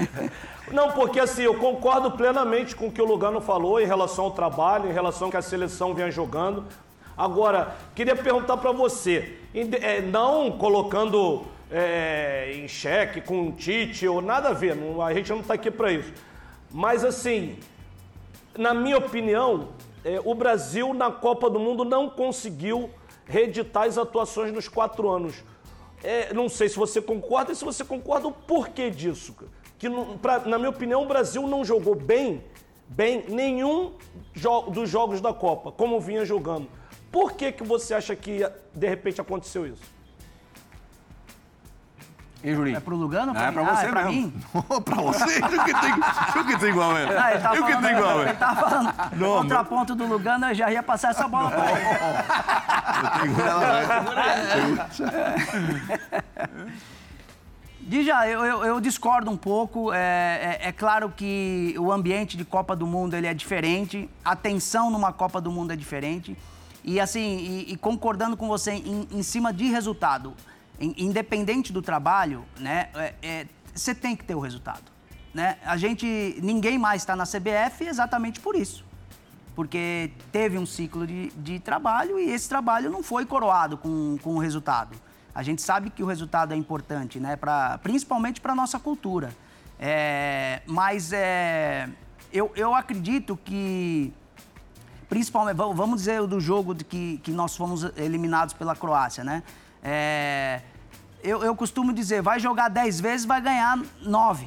[0.70, 4.30] Não, porque assim, eu concordo plenamente com o que o Lugano falou em relação ao
[4.30, 6.64] trabalho, em relação ao que a seleção vem jogando.
[7.16, 14.22] Agora, queria perguntar para você, é, não colocando é, em xeque com o Tite ou
[14.22, 16.12] nada a ver, a gente não está aqui para isso.
[16.70, 17.58] Mas assim,
[18.56, 19.68] na minha opinião,
[20.04, 22.90] é, o Brasil na Copa do Mundo não conseguiu
[23.24, 25.42] reeditar as atuações nos quatro anos.
[26.02, 29.34] É, não sei se você concorda e se você concorda, o porquê disso
[29.82, 32.44] que, pra, na minha opinião, o Brasil não jogou bem,
[32.88, 33.90] bem nenhum
[34.32, 36.68] jo dos jogos da Copa, como vinha jogando.
[37.10, 39.82] Por que, que você acha que, de repente, aconteceu isso?
[42.44, 42.76] E, Julinho?
[42.76, 43.32] É pro Lugano?
[43.32, 44.34] Pra é, pra você ah, é pra mim?
[44.84, 45.38] pra você?
[45.38, 45.96] Eu que tenho,
[46.34, 47.16] eu que tenho igual ele.
[47.16, 48.30] Ah, ele tá eu que tenho igual ele.
[48.30, 51.80] Ele tava falando não, contraponto do Lugano, eu já ia passar essa bola pra ele.
[53.02, 54.88] eu tenho ela,
[57.84, 59.92] Dija, eu, eu, eu, discordo um pouco.
[59.92, 64.34] É, é, é, claro que o ambiente de Copa do Mundo ele é diferente, a
[64.36, 66.36] tensão numa Copa do Mundo é diferente.
[66.84, 70.32] E assim, e, e concordando com você em, em cima de resultado,
[70.82, 74.92] independente do trabalho, né, é, é você tem que ter o resultado.
[75.32, 75.56] Né?
[75.64, 78.84] A gente, ninguém mais está na CBF exatamente por isso.
[79.54, 84.34] Porque teve um ciclo de, de trabalho e esse trabalho não foi coroado com, com
[84.34, 84.96] o resultado.
[85.34, 87.36] A gente sabe que o resultado é importante, né?
[87.36, 89.34] Pra, principalmente para a nossa cultura.
[89.78, 91.88] É, mas é,
[92.32, 94.12] eu, eu acredito que,
[95.08, 99.42] principalmente, vamos dizer do jogo de que, que nós fomos eliminados pela Croácia, né?
[99.82, 100.60] É,
[101.22, 104.46] eu, eu costumo dizer, vai jogar 10 vezes, vai ganhar 9.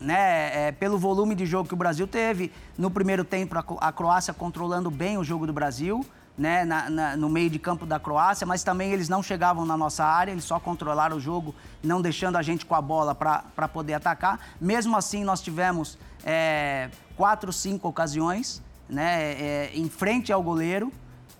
[0.00, 2.50] Né, é, pelo volume de jogo que o Brasil teve.
[2.76, 6.04] No primeiro tempo, a Croácia controlando bem o jogo do Brasil
[6.36, 9.76] né, na, na, no meio de campo da Croácia, mas também eles não chegavam na
[9.76, 13.68] nossa área, eles só controlaram o jogo, não deixando a gente com a bola para
[13.68, 14.40] poder atacar.
[14.60, 20.92] Mesmo assim, nós tivemos é, quatro, cinco ocasiões né, é, em frente ao goleiro.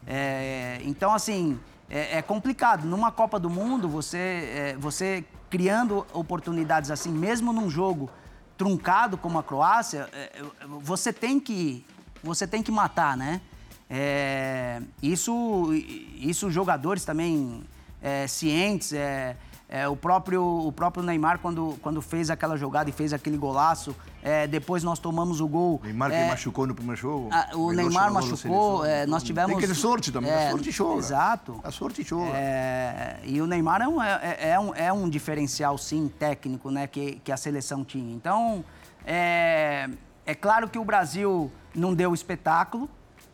[0.07, 1.59] É, então, assim,
[1.93, 2.87] é, é, complicado.
[2.87, 8.11] Numa Copa do Mundo, você, é, você criando oportunidades assim, mesmo num jogo
[8.57, 10.43] truncado como a Croácia, é,
[10.81, 11.85] você tem que
[12.25, 13.41] você tem que matar, né?
[13.91, 15.71] É, isso,
[16.17, 17.63] isso jogadores também
[18.01, 19.37] é, cientes, é,
[19.75, 23.97] É, o, próprio, o próprio Neymar, quando, quando fez aquela jogada e fez aquele golaço,
[24.23, 25.81] é, depois nós tomamos o gol.
[25.83, 27.31] Neymar que é, machucou no primeiro jogo.
[27.33, 29.51] a- o Neymar machucou, é, nós tivemos.
[29.53, 30.99] Tem que ter sorte também, é, a sorte joga.
[30.99, 31.59] Exato.
[31.65, 32.07] A sorte.
[32.35, 36.87] É, e o Neymar é um, é, é um, é um diferencial, sim, técnico, né,
[36.87, 38.13] que, que a seleção tinha.
[38.15, 38.63] Então,
[39.07, 39.89] é,
[40.27, 42.91] é claro que o Brasil não deu espetáculo,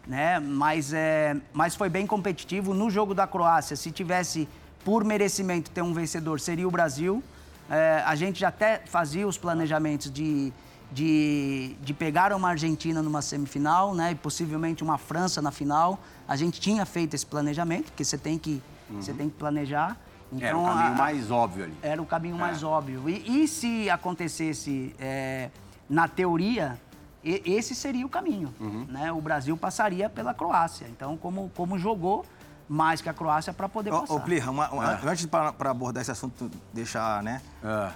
[0.07, 2.73] né, mas, é, mas foi bem competitivo.
[2.75, 4.49] No jogo da Croácia, se tivesse
[4.85, 7.23] por merecimento ter um vencedor, seria o Brasil.
[7.71, 10.53] É, a gente já até fazia os planejamentos de,
[10.91, 15.99] de, de pegar uma Argentina numa semifinal, né, e possivelmente uma França na final.
[16.27, 19.97] A gente tinha feito esse planejamento, porque você tem que, você tem que planejar.
[20.41, 21.75] Era o Então, caminho a- mais óbvio ali.
[21.83, 23.09] era o caminho mais óbvio.
[23.09, 25.51] E, e se acontecesse é,
[25.89, 26.79] na teoria,
[27.25, 28.55] e- esse seria o caminho.
[28.89, 29.11] Né?
[29.13, 30.87] O Brasil passaria pela Croácia.
[30.91, 32.25] Então, como, como jogou
[32.69, 34.13] mais que a Croácia para poder passar.
[34.15, 37.41] ô Plirra, uma- uma- antes para abordar esse assunto, deixar, né?
[37.65, 37.91] É.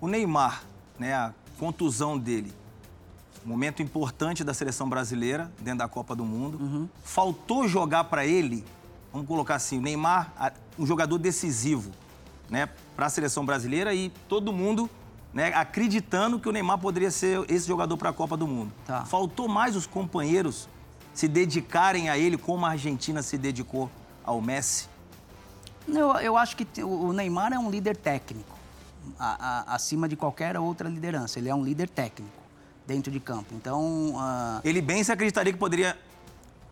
[0.00, 0.62] O Neymar,
[0.98, 2.52] né, a contusão dele,
[3.44, 6.88] momento importante da seleção brasileira dentro da Copa do Mundo.
[7.04, 8.64] Faltou jogar para ele,
[9.12, 11.90] vamos colocar assim, o Neymar, a- um jogador decisivo,
[12.50, 14.88] né, para a seleção brasileira e todo mundo,
[15.32, 18.72] né, acreditando que o Neymar poderia ser esse jogador para a Copa do Mundo.
[18.86, 19.04] Tá.
[19.04, 20.68] Faltou mais os companheiros
[21.14, 23.90] se dedicarem a ele como a Argentina se dedicou
[24.24, 24.86] ao Messi.
[25.88, 28.56] Eu, eu acho que o Neymar é um líder técnico,
[29.18, 31.38] a- a- acima de qualquer outra liderança.
[31.38, 32.32] Ele é um líder técnico
[32.86, 33.52] dentro de campo.
[33.54, 35.98] Então, ah, Ele bem se acreditaria que poderia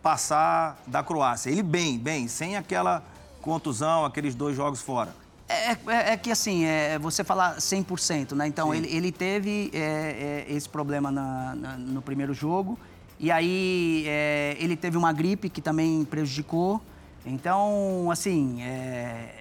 [0.03, 1.50] passar da Croácia.
[1.50, 3.03] Ele bem, bem, sem aquela
[3.42, 5.14] contusão, aqueles dois jogos fora.
[5.48, 5.79] É, é-
[6.12, 8.46] é que assim, é, você falar 100%, né?
[8.46, 12.79] Então, ele, ele teve é, é, esse problema na- na- no primeiro jogo.
[13.20, 16.80] E aí, é, ele teve uma gripe que também prejudicou.
[17.26, 19.35] Então, assim, é,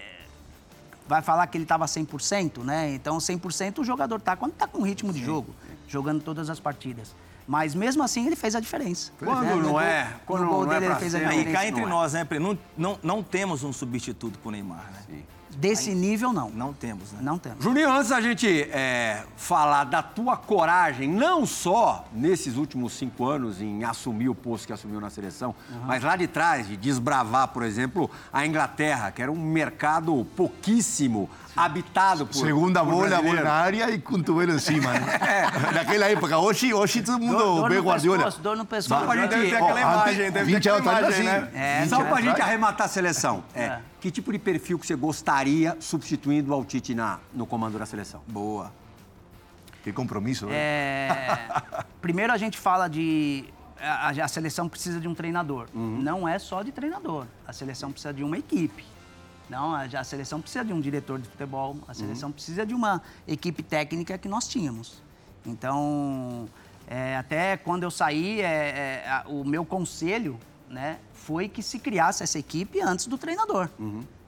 [1.08, 2.94] vai falar que ele estava 100%, né?
[2.94, 5.56] Então, 100% o jogador tá quando tá com ritmo de jogo,
[5.88, 7.16] jogando todas as partidas.
[7.48, 9.14] Mas mesmo assim, ele fez a diferença.
[9.18, 9.56] Quando né?
[9.56, 11.52] Não é- no quando gol não é dele, pra ele fez a diferença.
[11.52, 11.92] cá entre não é.
[11.92, 12.28] nós, né?
[12.38, 15.24] Não, não, não temos um substituto pro Neymar, né?
[15.58, 16.50] Desse nível, não.
[16.50, 17.20] Não temos, né?
[17.22, 17.64] Não temos.
[17.64, 23.62] Juninho, antes da gente é, falar da tua coragem, não só nesses últimos cinco anos
[23.62, 25.54] em assumir o posto que assumiu na seleção,
[25.86, 31.30] mas lá de trás, de desbravar, por exemplo, a Inglaterra, que era um mercado pouquíssimo
[31.56, 32.36] habitado por.
[32.36, 33.44] Segunda por brasileiros.
[33.44, 34.94] na área e cotovelo encima.
[34.94, 35.20] Né?
[35.74, 38.18] Naquela época, hoje, hoje todo mundo Dor- dor vê no Guardiola.
[38.20, 39.02] pescoço, dor no pescoço.
[39.02, 41.54] Só pra gente, Deve ter aquela imagem, deve ter 20 aquela anos atrás, imagem, assim.
[41.58, 41.82] né?
[41.84, 43.44] É, Só 20 pra gente arrematar a seleção.
[43.54, 43.80] É, É.
[44.00, 48.22] Que tipo de perfil que você gostaria substituindo ao Tite na, no comando da seleção?
[48.28, 48.72] Boa.
[49.84, 50.46] Que compromisso.
[50.46, 50.54] né?
[50.56, 51.48] É,
[52.02, 53.46] primeiro a gente fala de.
[53.82, 55.68] A, a seleção precisa de um treinador.
[55.74, 57.26] Não é só de treinador.
[57.48, 58.86] A seleção precisa de uma equipe.
[59.50, 61.78] Não, a, a seleção precisa de um diretor de futebol.
[61.88, 65.02] A seleção precisa de uma equipe técnica que nós tínhamos.
[65.46, 66.48] Então,
[66.88, 70.38] é, até quando eu saí, é, é, o meu conselho
[70.70, 73.70] né, foi que se criasse essa equipe antes do treinador.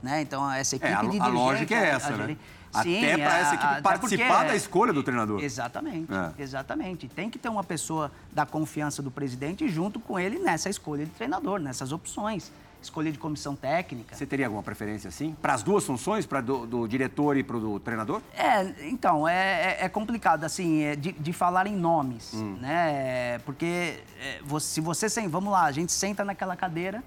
[0.01, 0.21] Né?
[0.21, 2.37] Então, essa equipe É, a, de a lógica é essa, a né?
[2.73, 5.43] Até para essa equipe porque participar é- da escolha do treinador.
[5.43, 6.41] Exatamente, É.
[6.41, 7.07] exatamente.
[7.09, 11.11] Tem que ter uma pessoa da confiança do presidente junto com ele nessa escolha de
[11.11, 12.51] treinador, nessas opções.
[12.81, 14.15] Escolha de comissão técnica.
[14.15, 15.35] Você teria alguma preferência assim?
[15.39, 18.21] Para as duas funções, para do, do diretor e para do treinador?
[18.35, 22.57] É, então, é, é- é complicado, assim, é de, de falar em nomes, Hum.
[22.59, 23.37] né?
[23.45, 27.03] Porque é, você- se você, sem, vamos lá, a gente senta naquela cadeira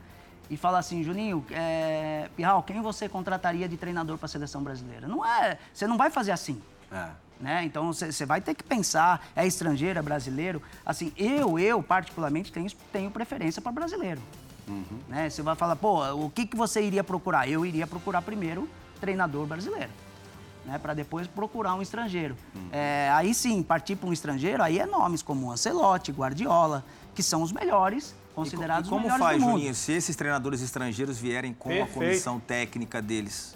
[0.49, 5.09] e fala assim, Juninho, é, Pirral, quem você contrataria de treinador para a seleção brasileira?
[5.09, 6.63] Não é, você não vai fazer assim.
[6.93, 7.09] É.
[7.41, 7.65] né?
[7.65, 10.63] Então você vai ter que pensar, é estrangeiro, é brasileiro.
[10.87, 14.21] Assim, eu, eu particularmente tenho, tenho preferência para brasileiro.
[15.09, 15.29] Né?
[15.31, 17.49] Você vai falar, pô, o que, que você iria procurar?
[17.49, 18.69] Eu iria procurar primeiro
[19.01, 19.91] treinador brasileiro.
[20.65, 22.35] Né, para depois procurar um estrangeiro.
[22.73, 26.83] É, aí sim, partir para um estrangeiro, aí é nomes como Ancelotti, Guardiola,
[27.15, 29.59] que são os melhores, considerados e como os melhores faz, do mundo.
[29.59, 31.93] Juninho, se esses treinadores estrangeiros vierem com a Perfeito.
[31.93, 33.55] comissão técnica deles?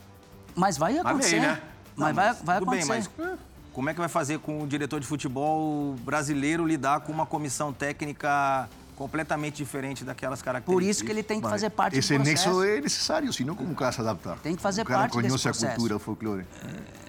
[0.54, 1.40] Mas vai acontecer.
[1.40, 1.62] né?
[1.96, 3.10] Mas Não, vai, vai tudo bem, acontecer.
[3.18, 3.38] mas
[3.72, 7.72] como é que vai fazer com o diretor de futebol brasileiro lidar com uma comissão
[7.72, 8.68] técnica
[8.98, 10.74] completamente diferente daquelas características?
[10.74, 12.48] Por isso que ele tem que fazer parte Esse do processo.
[12.48, 14.36] nexo é necessário, senão como o cara se adapta?
[14.42, 15.72] Tem que fazer o cara parte desse conhece a processo.
[15.76, 16.44] cultura, o folclore.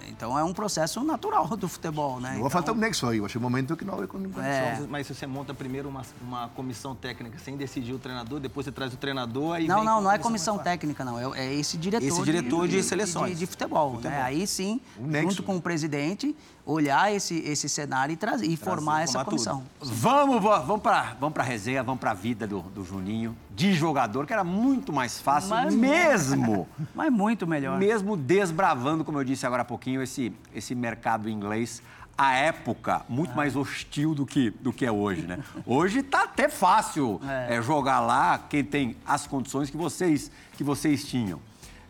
[0.08, 2.28] Então é um processo natural do futebol, né?
[2.28, 4.18] Não Então, vai faltar um nexo aí, vai ser um momento que não vai com
[4.38, 4.78] É.
[4.86, 8.70] Mas se você monta primeiro uma, uma comissão técnica sem decidir o treinador, depois você
[8.70, 11.34] traz o treinador aí Não, vem não, não é comissão técnica, não.
[11.34, 12.06] É, é esse diretor.
[12.06, 13.32] Esse diretor de seleções.
[13.32, 14.20] De, de futebol, né?
[14.20, 16.36] Aí sim, Um junto com o presidente,
[16.70, 19.24] olhar esse, esse cenário e, trazer, e formar essa tudo.
[19.30, 19.62] comissão.
[19.80, 23.72] Vamos, vo- vamos para vamos a resenha, vamos para a vida do, do Juninho, de
[23.74, 27.78] jogador, que era muito mais fácil, Mas- mesmo, Mas muito melhor.
[27.78, 31.82] mesmo desbravando, como eu disse agora há pouquinho, esse, esse mercado inglês.
[32.18, 35.38] À época, muito mais hostil do que, do que é hoje, né?
[35.64, 37.56] Hoje tá até fácil É.
[37.56, 41.40] é, jogar lá quem tem as condições que vocês, que vocês tinham.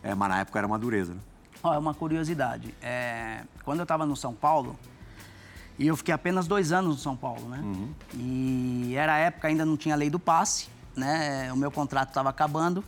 [0.01, 1.19] É, mas na época era uma dureza, né?
[1.63, 2.73] Ó, é uma curiosidade.
[2.81, 4.77] É, quando eu estava no São Paulo,
[5.77, 7.59] e eu fiquei apenas dois anos no São Paulo, né?
[8.13, 11.51] E era a época, ainda não tinha lei do passe, né?
[11.51, 12.83] O meu contrato estava acabando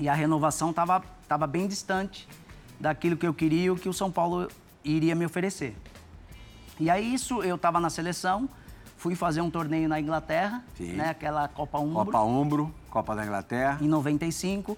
[0.00, 2.28] e a renovação estava tava bem distante
[2.78, 4.48] daquilo que eu queria e o que o São Paulo
[4.84, 5.76] iria me oferecer.
[6.80, 8.48] E aí isso, eu estava na seleção,
[8.96, 10.94] fui fazer um torneio na Inglaterra, Sim.
[10.94, 11.10] né?
[11.10, 13.78] Aquela Copa Umbro Copa Ombro, Copa da Inglaterra.
[13.80, 14.76] em 95.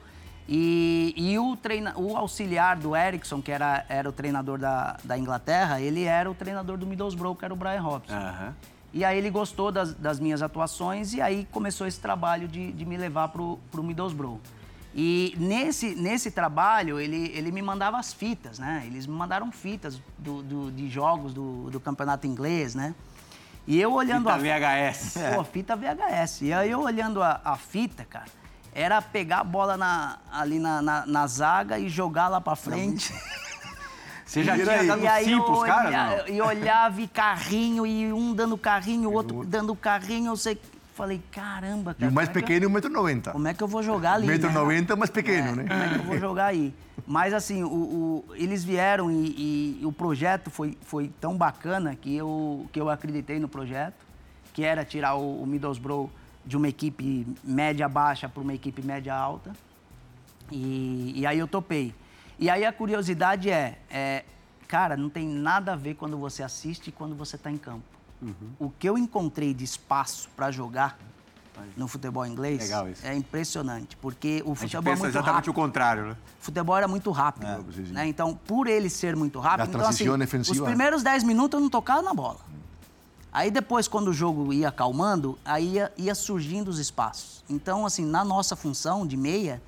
[0.49, 5.17] E, e o, treina, o auxiliar do Erickson, que era, era o treinador da, da
[5.17, 8.13] Inglaterra, ele era o treinador do Middlesbrough, que era o Brian Robson.
[8.15, 8.55] Aham.
[8.93, 12.85] E aí ele gostou das, das minhas atuações e aí começou esse trabalho de, de
[12.85, 14.39] me levar para o Middlesbrough.
[14.95, 18.85] E nesse, nesse trabalho, ele, ele me mandava as fitas, né?
[18.87, 22.95] Eles me mandaram fitas do, do- de jogos do, do campeonato inglês, né?
[23.67, 25.15] E eu olhando Fita a VHS.
[25.35, 26.43] Pô, fita VHS.
[26.43, 28.27] E aí eu olhando a, a fita, cara,
[28.75, 33.15] era pegar a bola na- ali na, na, na zaga e jogar lá pra frente.
[34.27, 34.87] Você já tinha aí.
[34.89, 36.25] dado E aí caras?
[36.29, 40.61] E olhava e carrinho, e um dando carrinho, o outro dando carrinho, eu sei.
[40.95, 42.11] Falei, caramba, E cara.
[42.11, 43.33] o mais é que pequeno, eu- 1,90m.
[43.33, 44.29] Como é que eu vou jogar ali?
[44.29, 44.95] 1,90m, né?
[44.97, 45.65] mais pequeno, É, né?
[45.69, 46.73] Como é que eu vou jogar aí?
[47.05, 52.15] Mas assim, o, o- eles vieram e, e o projeto foi, foi tão bacana que
[52.17, 53.97] eu, que eu acreditei no projeto,
[54.53, 56.09] que era tirar o, o Middlesbrough
[56.45, 59.53] de uma equipe média-baixa para uma equipe média-alta.
[60.51, 61.95] E, e aí eu topei.
[62.39, 64.25] E aí a curiosidade é, é,
[64.69, 67.95] cara, não tem nada a ver quando você assiste e quando você está em campo.
[68.59, 70.99] O que eu encontrei de espaço para jogar
[71.77, 72.71] no futebol inglês
[73.03, 75.51] é impressionante, porque o futebol é muito exatamente rápido.
[75.51, 76.17] o contrário, né?
[76.41, 77.47] O futebol era muito rápido.
[77.73, 77.83] sim.
[77.93, 78.07] né?
[78.07, 82.03] Então, por ele ser muito rápido, então, assim, os primeiros 10 minutos eu não tocava
[82.03, 82.41] na bola.
[83.35, 87.43] Aí depois, quando o jogo ia acalmando, aí ia, ia surgindo os espaços.
[87.51, 89.61] Então, assim, na nossa função de meia,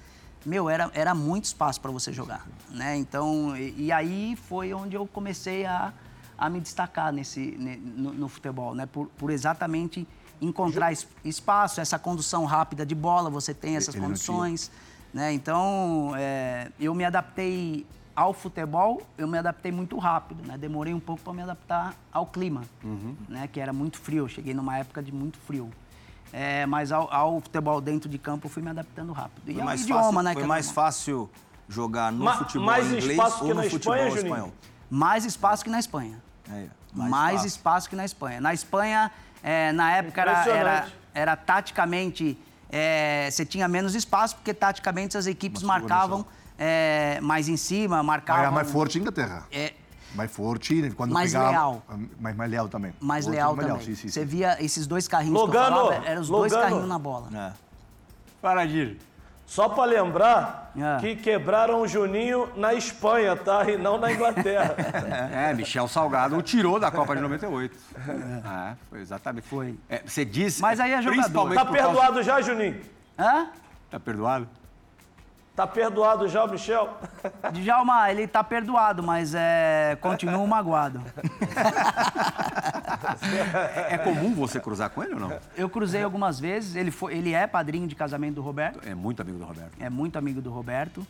[0.45, 2.97] meu, era, era muito espaço para você jogar, né?
[2.97, 5.93] Então, e, e aí foi onde eu comecei a,
[6.39, 8.87] a me destacar nesse, ne- no, no futebol, né?
[8.87, 10.07] Por, por exatamente
[10.41, 14.71] encontrar es- espaço, essa condução rápida de bola, você tem essas Ele condições,
[15.13, 15.33] né?
[15.33, 17.85] Então, é, eu me adaptei
[18.17, 20.57] ao futebol, eu me adaptei muito rápido, né?
[20.57, 22.63] Demorei um pouco para me adaptar ao clima,
[23.29, 23.47] né?
[23.47, 24.25] Que era muito frio.
[24.25, 25.71] Eu cheguei numa época de muito frio.
[26.33, 29.43] É, mas ao, ao futebol dentro de campo eu fui me adaptando rápido.
[29.49, 30.33] E Foi ao mais idioma, fácil, né?
[30.33, 31.31] Foi que é mais fácil
[31.69, 34.27] jogar no Ma- futebol mais inglês espaço que ou no na futebol Espanha, Juninho?
[34.35, 34.53] espanhol?
[34.91, 36.23] Mais espaço que na Espanha.
[36.51, 37.47] É, mais espaço.
[37.47, 38.41] espaço que na Espanha.
[38.41, 39.11] Na Espanha,
[39.43, 42.39] é, na época, era, era, era taticamente.
[42.71, 46.25] é, você tinha menos espaço, porque taticamente as equipes marcavam
[46.59, 48.43] é, mais em cima, Mas marcavam.
[48.43, 49.47] era mais forte a Inglaterra.
[49.53, 49.73] É,
[50.15, 51.51] Mais forte, quando Mais pegava...
[51.51, 51.83] leal.
[52.19, 52.93] Mais, mais leal também.
[53.01, 53.85] mais Forte, leal mais também.
[53.85, 54.27] sim, sim, Você sim.
[54.27, 56.71] via esses dois carrinhos Logano, que eu falava, eram os dois Logano.
[56.71, 57.29] carrinhos na bola.
[57.35, 57.53] É.
[58.41, 58.97] Paradir.
[59.47, 60.99] Só para lembrar É.
[61.01, 63.71] que quebraram o Juninho na Espanha, tá?
[63.71, 64.75] E não na Inglaterra.
[65.33, 67.77] É, Michel Salgado o tirou da Copa de 98.
[68.09, 69.47] É, foi exatamente.
[69.47, 69.79] Foi.
[69.89, 70.61] É, você disse.
[70.61, 71.55] Mas aí é jogador.
[71.55, 72.81] tá perdoado já, Juninho?
[73.19, 73.49] Hã?
[73.91, 74.49] Tá perdoado?
[75.57, 76.99] Tá perdoado já, Michel?
[77.51, 81.03] Djalma, ele tá perdoado, mas é, continua magoado.
[83.89, 85.39] É comum você cruzar com ele ou não?
[85.57, 88.81] Eu cruzei algumas vezes, ele, foi, ele é padrinho de casamento do Roberto.
[88.87, 89.73] É muito amigo do Roberto.
[89.79, 91.07] é muito amigo do Roberto.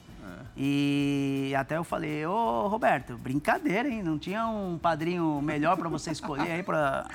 [0.57, 4.03] E até eu falei, ô Roberto, brincadeira, hein?
[4.03, 7.07] Não tinha um padrinho melhor pra você escolher aí pra.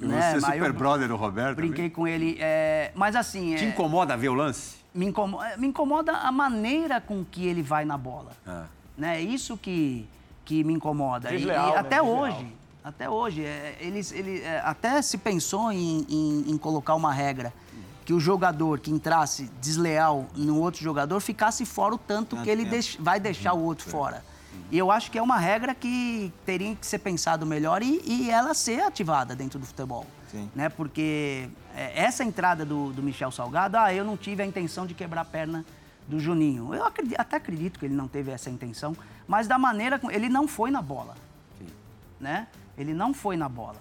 [0.00, 0.20] E né?
[0.20, 1.56] você é super eu brother do Roberto.
[1.56, 2.38] Brinquei com ele.
[2.40, 3.54] é, Mas assim.
[3.54, 4.85] Te é, incomoda ver o lance?
[4.96, 8.32] Me, incomoda, me incomoda a maneira com que ele vai na bola.
[8.46, 8.64] Ah.
[8.96, 9.18] Né?
[9.18, 10.08] É isso que,
[10.44, 11.32] que me incomoda.
[11.32, 11.78] E- Desleal, e, né?
[11.78, 12.18] até Desleal.
[12.20, 17.12] hoje, até hoje, é, eles, ele, é, até se pensou em, em- em colocar uma
[17.12, 17.52] regra
[18.04, 22.64] que o jogador que entrasse desleal no outro jogador ficasse fora o tanto que ele
[22.64, 24.24] deix- vai deixar o outro fora.
[24.70, 28.30] E eu acho que é uma regra que teria que ser pensado melhor e, e
[28.30, 30.06] ela ser ativada dentro do futebol.
[30.30, 30.50] Sim.
[30.54, 30.68] Né?
[30.68, 34.94] Porque é, essa entrada do, do Michel Salgado, ah, eu não tive a intenção de
[34.94, 35.64] quebrar a perna
[36.08, 36.74] do Juninho.
[36.74, 40.12] Eu acredi- até acredito que ele não teve essa intenção, mas da maneira como.
[40.12, 41.16] Ele não foi na bola.
[42.20, 42.46] né?
[42.78, 43.80] Ele não foi na bola.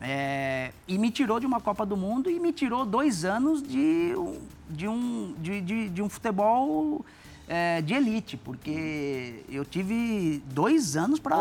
[0.00, 4.12] É, e me tirou de uma Copa do Mundo e me tirou dois anos de,
[4.70, 7.04] de, um, de, de, de um futebol
[7.48, 11.36] é, de elite, porque eu tive dois anos para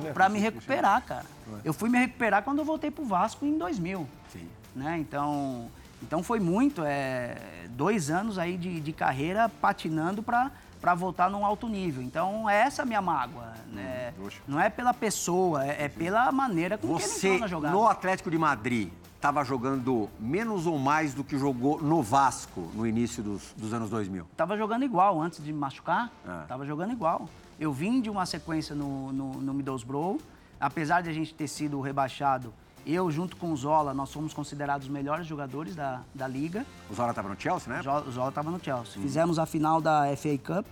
[0.00, 0.28] né?
[0.28, 1.26] me recuperar, cara.
[1.64, 4.06] Eu fui me recuperar quando eu voltei pro Vasco em 2000.
[4.32, 4.48] Sim.
[4.74, 4.98] Né?
[4.98, 5.70] Então,
[6.02, 7.36] então foi muito, é,
[7.70, 10.50] dois anos aí de, de carreira patinando para
[10.82, 12.02] para voltar num alto nível.
[12.02, 13.52] Então, essa é a minha mágoa.
[13.68, 14.12] Né?
[14.48, 17.72] Não é pela pessoa, é, é pela maneira com que ele Você, entrou na jogada.
[17.72, 18.90] no Atlético de Madrid,
[19.22, 23.88] estava jogando menos ou mais do que jogou no Vasco no início dos, dos anos
[23.88, 24.26] 2000?
[24.36, 26.10] Tava jogando igual antes de me machucar.
[26.26, 26.44] Ah.
[26.48, 27.28] Tava jogando igual.
[27.58, 30.20] Eu vim de uma sequência no, no, no Middlesbrough.
[30.58, 32.52] Apesar de a gente ter sido rebaixado,
[32.84, 36.66] eu, junto com o Zola, nós fomos considerados os melhores jogadores da, da liga.
[36.90, 37.78] O Zola estava no Chelsea, né?
[37.78, 39.00] O Zola- estava no Chelsea.
[39.00, 40.66] Fizemos a final da FA Cup.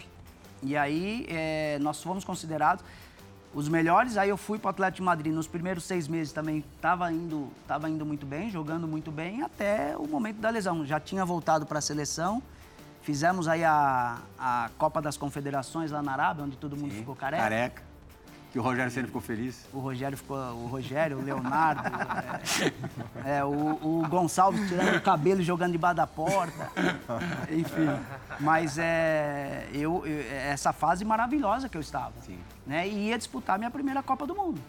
[0.60, 2.84] E aí eh, nós fomos considerados
[3.54, 4.16] os melhores.
[4.16, 5.32] Aí eu fui para o Atlético de Madrid.
[5.32, 9.96] Nos primeiros seis meses também estava indo, tava indo muito bem, jogando muito bem, até
[9.96, 10.84] o momento da lesão.
[10.86, 12.42] Já tinha voltado para a seleção.
[13.02, 17.42] Fizemos aí a, a Copa das Confederações lá na Arábia, onde todo mundo ficou careca.
[17.42, 17.82] Careca.
[18.52, 19.64] Que o Rogério Ceni ficou feliz.
[19.72, 20.36] O Rogério ficou.
[20.36, 21.82] O Rogério, o Leonardo,
[23.24, 23.50] é, é, o,
[24.00, 26.68] o Gonçalves tirando o cabelo e jogando debaixo da porta.
[27.48, 27.86] Enfim.
[28.40, 32.12] Mas é, eu, eu- essa fase maravilhosa que eu estava.
[32.26, 32.38] Sim.
[32.66, 34.60] Né, e ia disputar minha primeira Copa do Mundo.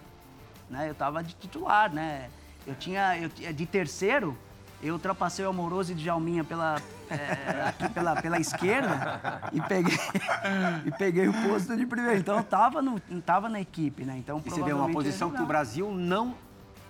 [0.70, 2.30] Né, eu estava de titular, né?
[2.68, 3.18] Eu tinha.
[3.18, 4.38] Eu, tinha- de terceiro,
[4.82, 9.98] eu ultrapassei o Amoroso e Djalminha pela, é, aqui pela, pela esquerda e peguei,
[10.86, 12.20] e peguei o posto de primeiro.
[12.20, 14.18] Então eu estava no, tava na equipe, né?
[14.18, 15.52] Então, E você vê uma posição que o.
[15.52, 16.34] Brasil não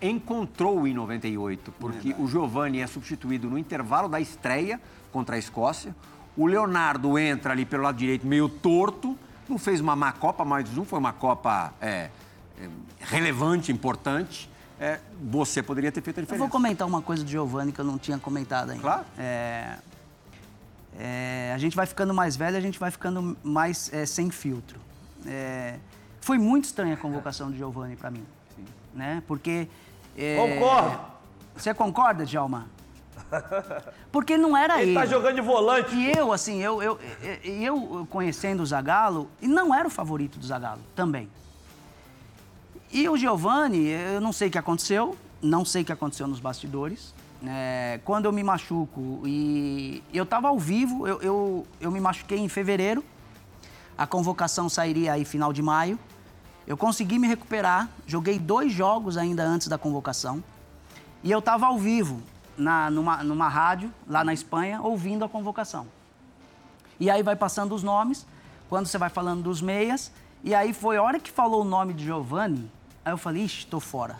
[0.01, 4.79] encontrou em 98, porque o Giovani é substituído no intervalo da estreia
[5.11, 5.95] contra a Escócia.
[6.37, 9.17] O Leonardo entra ali pelo lado direito meio torto,
[9.49, 12.09] não fez uma má Copa, mas não foi uma Copa é,
[12.59, 14.49] é, relevante, importante.
[14.81, 16.39] É, você poderia ter feito a Eu diferença.
[16.43, 18.81] vou comentar uma coisa do Giovanni que eu não tinha comentado ainda.
[18.81, 19.05] Claro.
[19.15, 19.77] É,
[20.99, 24.79] é, a gente vai ficando mais velho, a gente vai ficando mais é, sem filtro.
[25.27, 25.75] É,
[26.19, 28.25] foi muito estranha a convocação do Giovanni para mim.
[28.91, 29.21] Né?
[29.27, 29.67] Porque.
[30.17, 30.99] é, Concordo.
[31.55, 32.65] Você concorda, Djalma?
[34.11, 34.99] Porque não era Ele ele.
[34.99, 35.93] tá jogando de volante.
[35.95, 40.39] E eu, assim, eu, eu, eu, eu conhecendo o Zagallo, e não era o favorito
[40.39, 41.29] do Zagallo também.
[42.93, 46.41] E o Giovani, eu não sei o que aconteceu, não sei o que aconteceu nos
[46.41, 47.13] bastidores.
[47.47, 52.37] É, quando eu me machuco e eu estava ao vivo, eu, eu, eu me machuquei
[52.37, 53.03] em fevereiro,
[53.97, 55.97] a convocação sairia aí final de maio.
[56.67, 60.43] Eu consegui me recuperar, joguei dois jogos ainda antes da convocação.
[61.23, 62.21] E eu estava ao vivo,
[62.57, 65.87] na, numa, numa rádio, lá na Espanha, ouvindo a convocação.
[66.99, 68.27] E aí vai passando os nomes,
[68.69, 70.11] quando você vai falando dos meias.
[70.43, 72.69] E aí foi a hora que falou o nome de Giovanni,
[73.05, 74.17] aí eu falei, ixi, tô fora.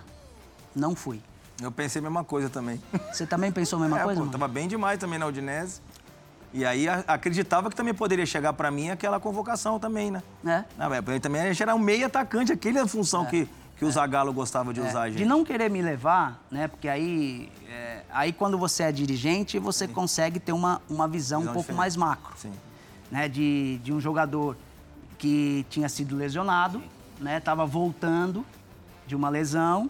[0.76, 1.22] Não fui.
[1.62, 2.82] Eu pensei a mesma coisa também.
[3.12, 4.20] Você também pensou a mesma é, coisa?
[4.20, 4.32] pô, mano?
[4.32, 5.82] tava bem demais também na Udinese.
[6.54, 10.22] E aí a- acreditava que também poderia chegar pra mim aquela convocação também, né?
[10.46, 10.64] É.
[10.78, 13.86] Não, é, também a gente era um meio atacante, aquele é a função que, que
[13.86, 15.20] o Zagallo gostava de usar, gente.
[15.20, 16.68] De não querer me levar, né?
[16.68, 21.52] Porque aí, é, aí quando você é dirigente, você consegue ter uma, uma visão, Visão
[21.52, 21.78] um pouco diferente.
[21.78, 22.34] mais macro.
[22.38, 22.52] Sim.
[23.10, 23.30] Né?
[23.30, 24.58] De, de um jogador
[25.18, 26.82] que tinha sido lesionado,
[27.20, 27.40] né?
[27.40, 28.44] Tava voltando
[29.12, 29.90] de uma lesão.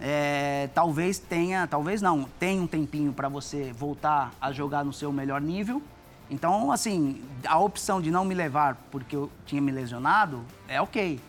[0.00, 5.12] É, talvez tenha, talvez não, tenha um tempinho para você voltar a jogar no seu
[5.12, 5.82] melhor nível.
[6.30, 11.20] Então, assim, a opção de não me levar porque eu tinha me lesionado é ok.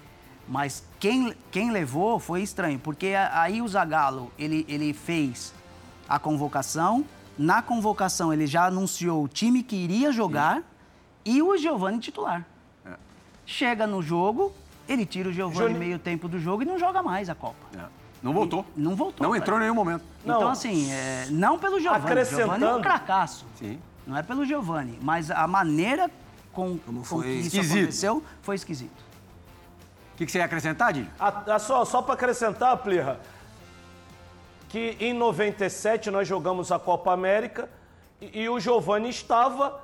[0.48, 5.54] Mas quem, quem levou foi estranho, porque aí o Zagallo, ele, ele fez
[6.08, 7.06] a convocação,
[7.38, 10.64] na convocação ele já anunciou o time que iria jogar
[11.26, 12.46] e o Giovani titular.
[13.46, 14.54] Chega no jogo,
[14.88, 17.56] ele tira o Giovani meio tempo do jogo e não joga mais a Copa.
[17.78, 17.84] É.
[18.22, 18.66] Não voltou.
[18.76, 19.28] Não voltou.
[19.28, 20.04] Não entrou em nenhum momento.
[20.24, 20.48] Então, Não.
[20.50, 22.06] assim, é, não pelo Giovani.
[22.06, 23.46] Acrescentando- Giovani é um cracaço.
[23.56, 23.80] Sim.
[24.08, 26.10] Não é pelo Giovani, mas a maneira
[26.54, 27.78] com, Como com foi que isso esquisito.
[27.80, 29.04] aconteceu foi esquisito.
[30.14, 31.10] O que, que você ia acrescentar, Dini?
[31.20, 33.20] A- a só só para acrescentar, Plirra,
[34.70, 37.70] que em 97 nós jogamos a Copa América
[38.22, 39.82] e, e o Giovani estava.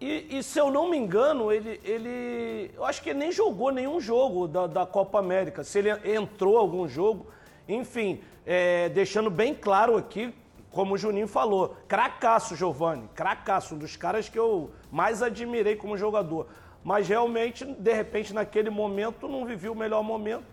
[0.00, 2.70] E, e se eu não me engano, ele, ele.
[2.74, 5.64] Eu acho que ele nem jogou nenhum jogo da, da Copa América.
[5.64, 7.26] Se ele entrou algum jogo.
[7.68, 10.32] Enfim, é, deixando bem claro aqui,
[10.70, 13.08] como o Juninho falou, cracaço, Giovani.
[13.14, 16.46] Cracaço, um dos caras que eu mais admirei como jogador.
[16.84, 20.44] Mas realmente, de repente, naquele momento, não vivi o melhor momento.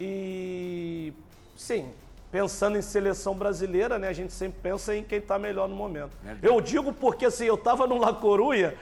[0.00, 1.12] E
[1.56, 1.92] sim,
[2.32, 4.08] pensando em seleção brasileira, né?
[4.08, 6.16] A gente sempre pensa em quem está melhor no momento.
[6.42, 8.74] Eu digo porque assim, eu estava no La Coruña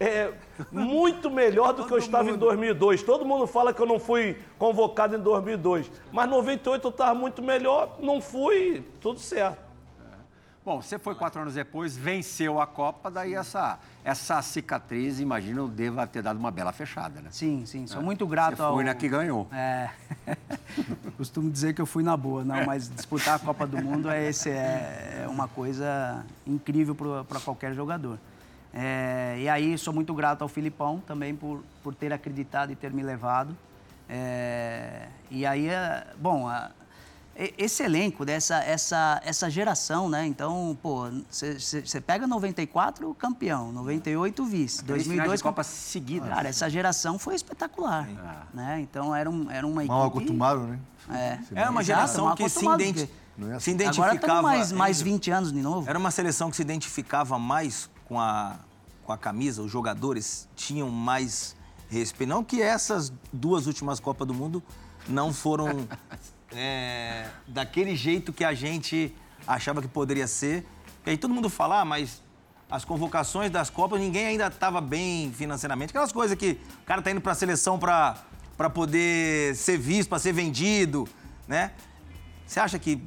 [0.00, 0.32] é,
[0.72, 3.04] muito melhor do que eu estava em 2002.
[3.04, 7.40] Todo mundo fala que eu não fui convocado em 2002, mas 98 eu estava muito
[7.42, 9.65] melhor, não fui, tudo certo.
[10.66, 16.04] Bom, você foi quatro anos depois, venceu a Copa, daí essa, essa cicatriz, imagino, deva
[16.08, 17.28] ter dado uma bela fechada, né?
[17.30, 17.86] Sim, sim.
[17.86, 18.74] Sou muito grato Você ao...
[18.74, 19.46] foi na que ganhou.
[19.52, 19.88] É.
[21.16, 24.28] Costumo dizer que eu fui na boa, não, mas disputar a Copa do Mundo é,
[24.28, 28.18] esse, é, é uma coisa incrível para qualquer jogador.
[28.74, 32.90] É, e aí sou muito grato ao Filipão também por, por ter acreditado e ter
[32.90, 33.56] me levado.
[34.08, 36.72] É, e aí, é, bom, a,
[37.58, 40.26] esse elenco, dessa essa, essa geração, né?
[40.26, 46.28] Então, pô, você pega 94 campeão, 98 vice, Três 2002 de Copa seguida.
[46.28, 48.08] Cara, essa geração foi espetacular,
[48.54, 48.80] né?
[48.80, 49.94] Então era, um, era uma equipe...
[49.94, 50.78] Mal acostumado, né?
[51.08, 53.08] É, Era uma geração que se, identi
[53.38, 54.42] é se Agora identificava.
[54.42, 55.88] mais, mais Andrew, 20 anos de novo.
[55.88, 58.56] Era uma seleção que se identificava mais com a,
[59.04, 61.54] com a camisa, os jogadores tinham mais
[61.88, 62.28] respeito.
[62.28, 64.62] Não que essas duas últimas Copas do Mundo
[65.08, 65.86] não foram
[66.52, 69.14] é, daquele jeito que a gente
[69.46, 70.66] achava que poderia ser.
[71.04, 72.22] E aí todo mundo fala, ah, mas
[72.70, 75.90] as convocações das Copas, ninguém ainda estava bem financeiramente.
[75.90, 80.18] Aquelas coisas que o cara tá indo para a seleção para poder ser visto, para
[80.18, 81.08] ser vendido,
[81.46, 81.72] né?
[82.46, 83.00] Você acha que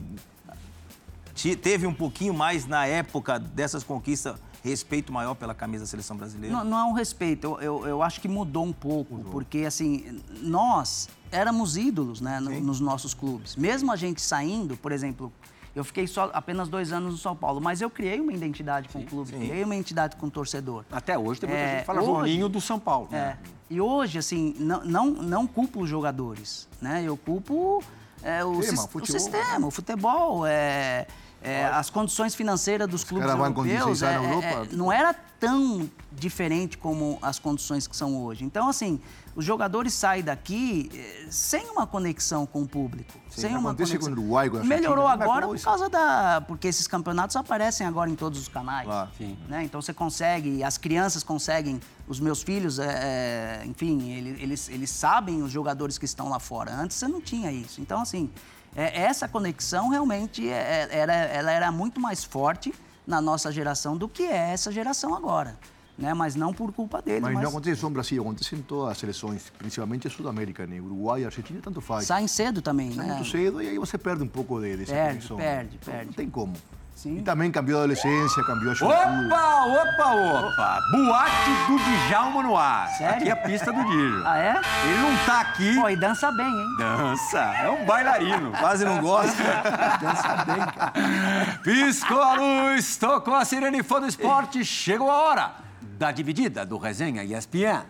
[1.55, 6.55] teve um pouquinho mais na época dessas conquistas respeito maior pela camisa da seleção brasileira?
[6.55, 10.19] Não, não é um respeito, eu, eu, eu acho que mudou um pouco, porque assim,
[10.41, 13.55] nós éramos ídolos né, no- nos nossos clubes.
[13.55, 15.31] Mesmo a gente saindo, por exemplo,
[15.75, 18.99] eu fiquei só apenas dois anos no São Paulo, mas eu criei uma identidade com
[18.99, 20.83] o clube, criei uma identidade com o torcedor.
[20.91, 23.07] Até hoje tem muita É, gente que fala hoje- do São Paulo.
[23.11, 23.15] É.
[23.15, 23.37] né?
[23.69, 27.03] E hoje, assim, não, não, não culpo os jogadores, né?
[27.05, 27.81] Eu culpo
[28.23, 29.19] é, o, Sistema, sis- o futebol.
[29.21, 31.05] sistema, o futebol, é,
[31.41, 33.99] é, as condições financeiras dos clubes vão com europeus.
[33.99, 34.67] 16 é, é, Europa.
[34.71, 38.43] é, não era tão diferente como as condições que são hoje.
[38.43, 38.99] Então, assim,
[39.35, 43.13] os jogadores saem daqui eh, sem uma conexão com o público.
[43.29, 43.99] sem uma conexão.
[43.99, 46.43] com o Uruguai, com Argentina, Melhorou mesma agora por causa da...
[46.45, 48.85] Porque esses campeonatos aparecem agora em todos os canais.
[48.85, 49.09] Claro.
[49.17, 49.37] Sim.
[49.47, 49.63] Né?
[49.63, 54.89] Então você consegue, as crianças conseguem, os meus filhos, é, é, enfim, ele- eles, eles
[54.89, 56.73] sabem os jogadores que estão lá fora.
[56.75, 57.79] Antes você não tinha isso.
[57.79, 58.29] Então, assim,
[58.75, 62.73] é, essa conexão realmente é- é- era, ela era muito mais forte
[63.05, 65.57] na nossa geração do que é essa geração agora.
[65.97, 66.13] Né?
[66.13, 68.91] Mas não por culpa deles, Mas mas, não acontece só no Brasil, acontece em todas
[68.93, 70.79] as seleções, principalmente em Sudamérica, né?
[70.79, 72.05] Uruguai, Argentina, tanto faz.
[72.07, 73.15] saem cedo também, Sai né?
[73.15, 75.35] muito cedo e aí você perde um pouco de, dessa Perde, conexão.
[75.37, 76.05] perde, Então, perde.
[76.07, 76.53] Não tem como.
[77.01, 77.19] Sim.
[77.19, 79.25] E também cambiou a adolescência, cambiou a juventude.
[79.27, 80.15] Opa, opa,
[80.47, 80.79] opa!
[80.91, 82.89] Boate do Djalma no ar.
[82.89, 83.15] Sério?
[83.15, 84.23] Aqui é a pista do Djalma.
[84.25, 84.61] Ah, é?
[84.83, 85.75] Ele não tá aqui.
[85.75, 86.75] Pô, e dança bem, hein?
[86.77, 88.51] Dança, é um bailarino.
[88.51, 89.31] Quase não gosta.
[90.01, 91.59] Dança bem, cara.
[91.63, 96.77] Piscou a luz, tocou a sirene fã do esporte, chegou a hora da dividida do
[96.77, 97.85] Resenha ESPN.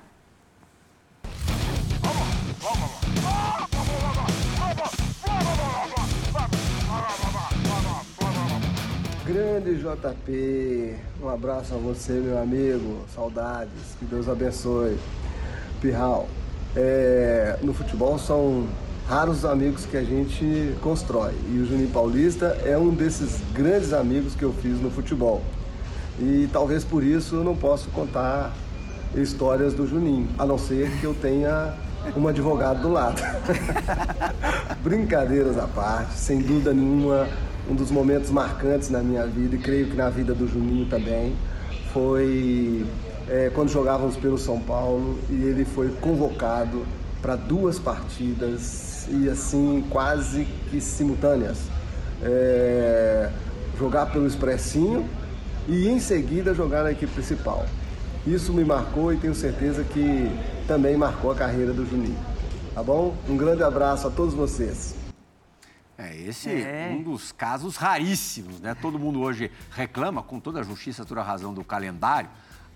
[9.32, 13.06] Grande JP, um abraço a você, meu amigo.
[13.14, 14.98] Saudades, que Deus abençoe.
[15.80, 16.28] Pirral,
[16.76, 18.68] é, no futebol são
[19.08, 21.34] raros os amigos que a gente constrói.
[21.48, 25.44] E o Juninho Paulista é um desses grandes amigos que eu fiz no futebol.
[26.20, 28.52] E talvez por isso eu não posso contar
[29.14, 31.76] histórias do Juninho, a não ser que eu tenha
[32.18, 33.22] um advogado do lado.
[34.82, 37.28] Brincadeiras à parte, sem dúvida nenhuma,
[37.70, 41.36] um dos momentos marcantes na minha vida e creio que na vida do Juninho também
[41.94, 42.86] foi
[43.28, 46.86] é, quando jogávamos pelo São Paulo e ele foi convocado
[47.22, 51.58] para duas partidas e assim quase que simultâneas.
[52.22, 53.30] É,
[53.78, 55.08] jogar pelo Expressinho
[55.68, 57.66] e em seguida jogar na equipe principal.
[58.28, 60.30] Isso me marcou e tenho certeza que
[60.68, 62.18] também marcou a carreira do Juninho.
[62.74, 63.16] Tá bom?
[63.28, 64.99] Um grande abraço a todos vocês.
[66.00, 66.88] É, esse É.
[66.92, 68.74] é um dos casos raríssimos, né?
[68.74, 72.30] Todo mundo hoje reclama, com toda a justiça, toda a razão do calendário.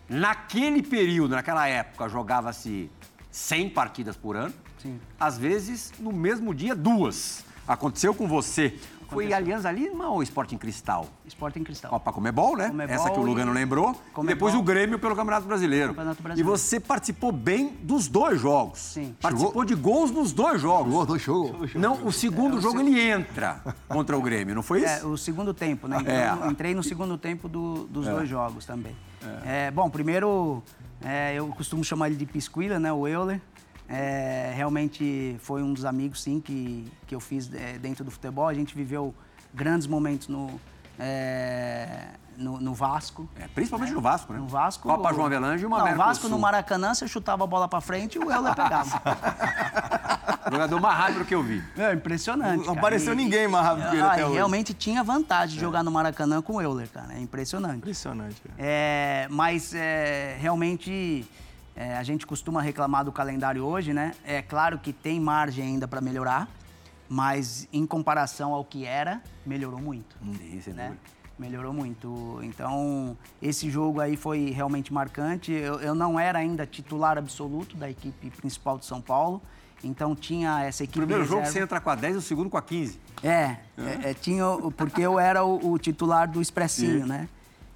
[0.09, 2.91] Naquele período, naquela época, jogava-se
[3.31, 4.53] 100 partidas por ano.
[4.77, 4.99] Sim.
[5.17, 7.45] Às vezes, no mesmo dia, duas.
[7.65, 8.77] Aconteceu com você.
[9.13, 11.05] Foi Aliança Lima ou Sporting Cristal?
[11.25, 11.89] Esporte em cristal.
[11.91, 12.69] Copa Comebol, né?
[12.69, 13.91] Comebol Essa que o Lugano e- lembrou.
[13.91, 14.35] E Comebol.
[14.35, 15.89] depois o Grêmio pelo Campeonato Brasileiro.
[15.89, 16.57] Campeonato E Brasileiro.
[16.57, 18.79] você participou bem dos dois jogos.
[18.79, 19.15] Sim.
[19.21, 20.87] Participou de gols nos dois jogos.
[20.91, 21.73] Jogou dois jogos.
[21.75, 25.05] Não, o segundo jogo ele entra contra o Grêmio, não foi isso?
[25.05, 25.97] É, o segundo tempo, né?
[25.99, 26.31] Entrei, É.
[26.35, 28.95] no, entrei no segundo tempo do- dos dois jogos também.
[29.45, 30.61] É, bom, primeiro,
[31.01, 32.91] é, eu costumo chamar ele de Pisquila, né?
[32.91, 33.39] O Euler.
[33.93, 38.47] É, realmente foi um dos amigos, sim, que, que eu fiz é, dentro do futebol.
[38.47, 39.13] A gente viveu
[39.53, 40.59] grandes momentos no,
[40.97, 43.29] é, no, no Vasco.
[43.39, 44.39] É, principalmente no Vasco, né?
[44.39, 44.87] No Vasco.
[44.87, 46.39] Copa João Avelange e uma do Vasco no.
[46.39, 49.01] Maracanã, você chutava a bola pra frente e o Euler pegava.
[50.51, 51.63] Jogador mais rápido que eu vi.
[51.77, 52.57] é impressionante.
[52.57, 52.79] Não cara.
[52.79, 54.33] apareceu E- ninguém mais rápido que ele Ah, até hoje.
[54.35, 57.13] realmente tinha vantagem de jogar no Maracanã com o Euler, cara.
[57.13, 57.77] É impressionante.
[57.77, 58.41] Impressionante.
[58.41, 58.53] cara.
[58.57, 61.25] É, mas é, realmente
[61.75, 64.13] é, a gente costuma reclamar do calendário hoje, né?
[64.23, 66.47] É claro que tem margem ainda para melhorar,
[67.09, 70.15] mas em comparação ao que era, melhorou muito.
[70.37, 70.87] Sim, sem né?
[70.87, 71.13] dúvida.
[71.37, 72.39] Melhorou muito.
[72.43, 75.51] Então, esse jogo aí foi realmente marcante.
[75.51, 79.41] Eu, eu não era ainda titular absoluto da equipe principal de São Paulo,
[79.83, 80.99] então tinha essa equipe.
[80.99, 82.99] Primeiro jogo você entra com a 10 e o segundo com a 15.
[83.23, 84.45] É, é, é, tinha,
[84.77, 87.27] porque eu era o, o titular do Expressinho, né?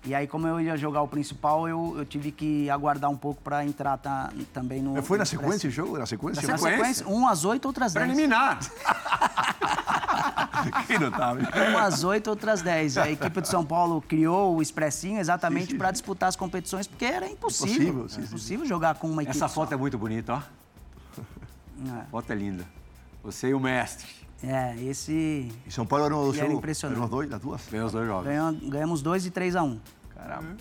[0.05, 3.41] E aí, como eu ia jogar o principal, eu, eu tive que aguardar um pouco
[3.41, 5.01] para entrar tá, também no.
[5.01, 5.97] Foi na sequência o jogo?
[5.97, 6.47] Na sequência?
[6.47, 6.77] Na sequência.
[6.77, 8.05] sequência, um às oito, outras dez.
[8.05, 8.59] Preliminar.
[10.87, 11.43] que notável.
[11.73, 12.97] Um às oito, outras dez.
[12.97, 17.27] A equipe de São Paulo criou o Expressinho exatamente para disputar as competições, porque era
[17.27, 17.71] impossível.
[17.71, 19.61] Impossível, sim, Era sim, impossível jogar com uma equipe Essa só.
[19.61, 21.21] foto é muito bonita, ó.
[21.85, 22.01] É.
[22.01, 22.65] A foto é linda.
[23.23, 24.07] Você e o mestre.
[24.43, 25.51] É, esse.
[25.65, 26.97] E São Paulo eram os era impressionante.
[26.97, 27.61] Eram os dois, das duas?
[27.65, 28.25] Vem os dois jogos.
[28.27, 29.79] Ganhou- ganhamos dois e três a um.
[30.15, 30.55] Caramba.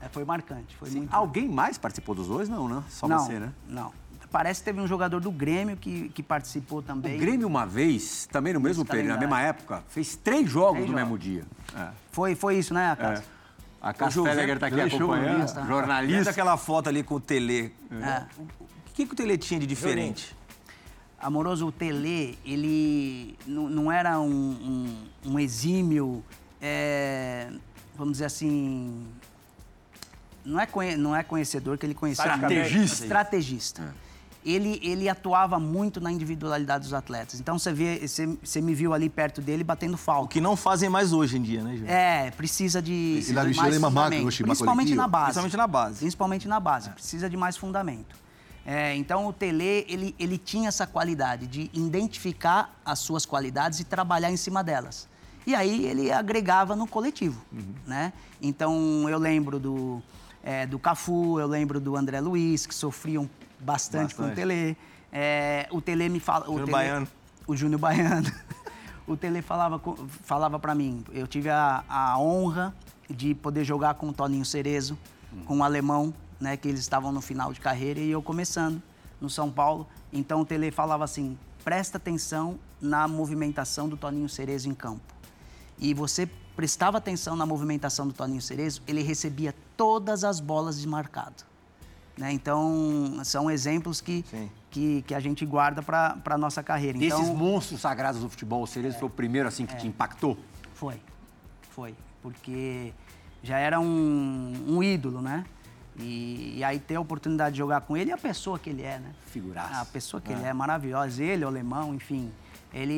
[0.00, 1.12] É, foi marcante, foi muito.
[1.12, 2.48] Alguém mais participou dos dois?
[2.48, 2.82] Não, né?
[2.88, 3.52] Só não, você, né?
[3.68, 3.92] Não.
[4.30, 7.18] Parece que teve um jogador do Grêmio que, que participou O também.
[7.18, 10.96] Grêmio, uma vez, também no mesmo período, na mesma época, fez três jogos Três no
[10.98, 11.10] jogos.
[11.10, 11.44] mesmo dia.
[11.76, 11.88] É.
[12.12, 13.24] Foi, foi isso, né, Cássio?
[13.80, 16.24] A Castelleger está aqui acompanhando, jornalista.
[16.24, 17.72] daquela foto ali com o Tele?
[17.90, 18.24] É.
[18.38, 20.36] O que, que o Tele tinha de diferente?
[21.20, 26.22] Amoroso, o Tele, ele não, era um, um- um exímio,
[26.60, 27.48] é,
[27.96, 29.06] vamos dizer assim,
[30.44, 33.02] não é, conhe- não é conhecedor, que ele conhecia Estrategista.
[33.04, 33.94] Estrategista.
[34.44, 37.40] Ele, ele atuava muito na individualidade dos atletas.
[37.40, 40.28] Então você vê, você, você me viu ali perto dele batendo O falta.
[40.32, 41.88] que não fazem mais hoje em dia, né, Gil?
[41.88, 45.24] É, precisa de, E lá de é mais fundamento, principalmente na base.
[45.32, 45.98] Principalmente na base.
[45.98, 48.14] Principalmente na base, precisa de mais fundamento.
[48.68, 53.84] É, então o Tele ele, ele tinha essa qualidade de identificar as suas qualidades e
[53.84, 55.08] trabalhar em cima delas.
[55.46, 57.40] E aí ele agregava no coletivo,
[57.86, 58.12] né?
[58.42, 60.02] Então eu lembro do
[60.42, 64.46] é, do Cafu, eu lembro do André Luiz que sofriam bastante, com o Bastante.
[64.48, 64.76] Tele.
[65.12, 67.08] É, o Tele me fala, o Júnior Tele- Baiano.
[67.46, 68.32] o Júnior Baiano.
[69.06, 69.80] o Tele falava,
[70.24, 72.74] falava para mim, eu tive a, a honra
[73.08, 74.98] de poder jogar com o Toninho Cerezo,
[75.44, 78.82] com o Alemão, né, que eles estavam no final de carreira e eu começando
[79.20, 79.86] no São Paulo.
[80.12, 85.14] Então o Tele falava assim, presta atenção na movimentação do Toninho Cerezo em campo.
[85.78, 91.44] E você prestava atenção na movimentação do Toninho Cerezo, ele recebia todas as bolas desmarcado.
[92.16, 92.32] Né?
[92.32, 94.24] Então, são exemplos que,
[94.70, 96.98] que, que a gente guarda para a nossa carreira.
[96.98, 100.38] Desses Então, monstros sagrados do futebol, o Cerezo foi o primeiro assim que te impactou?
[100.72, 100.98] Foi,
[101.70, 101.94] foi.
[102.22, 102.94] Porque
[103.42, 105.44] já era um, um ídolo, né?
[105.98, 108.82] E, e aí ter a oportunidade de jogar com ele e a pessoa que ele
[108.82, 109.12] é, né?
[109.26, 109.80] Figuraça.
[109.80, 111.22] A pessoa que ele é maravilhosa.
[111.22, 112.30] Ele, o alemão, enfim.
[112.74, 112.92] Ele,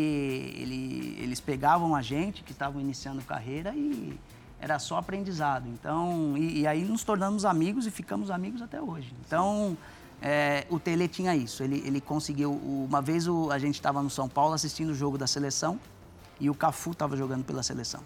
[0.57, 4.19] ele, eles pegavam a gente que estavam iniciando carreira e
[4.61, 5.69] era só aprendizado.
[5.69, 9.15] Então, e, e aí nos tornamos amigos e ficamos amigos até hoje.
[9.25, 9.79] Então,
[10.21, 11.63] é, o Tele tinha isso.
[11.63, 12.51] Ele, ele conseguiu.
[12.53, 15.79] Uma vez o- a gente estava no São Paulo assistindo o jogo da seleção
[16.41, 18.01] e o Cafu estava jogando pela seleção.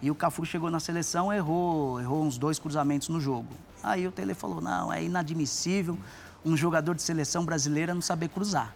[0.00, 3.48] E o Cafu chegou na seleção, errou, errou uns dois cruzamentos no jogo.
[3.82, 5.98] Aí o Tele falou: não, é inadmissível
[6.44, 8.74] um jogador de seleção brasileira não saber cruzar.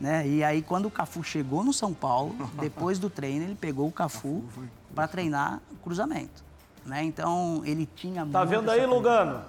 [0.00, 0.26] Né?
[0.26, 3.92] E aí, quando o Cafu chegou no São Paulo, depois do treino, ele pegou o
[3.92, 4.42] Cafu
[4.94, 6.42] para treinar cruzamento.
[6.84, 7.04] Né?
[7.04, 9.42] Então, ele tinha Tá vendo aí, Lugano?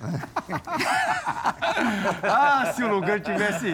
[2.22, 3.68] Ah, se o Lugano tivesse.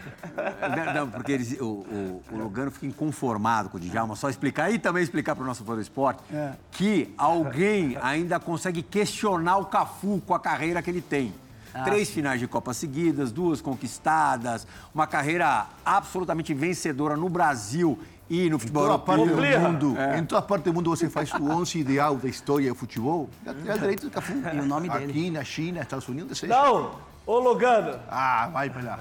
[0.94, 4.16] Não, porque eles- o, o- o Lugano fica inconformado com o Djalma.
[4.16, 6.22] Só explicar e também explicar para o nosso fã do esporte
[6.72, 11.32] que alguém ainda consegue questionar o Cafu com a carreira que ele tem.
[11.84, 17.96] Três finais de Copa seguidas, duas conquistadas, uma carreira absolutamente vencedora no Brasil
[18.28, 19.06] e no futebol europeu.
[19.06, 19.36] parte do
[19.72, 23.28] mundo, Em toda parte do mundo você faz o 11 ideal da história do futebol.
[23.46, 24.32] É o direito do Cafu.
[24.52, 25.10] E o nome dele.
[25.10, 26.52] Aqui na China, Estados Unidos, seja.
[26.52, 26.90] Não,
[27.26, 29.00] ô Lugano, Ah, vai lá.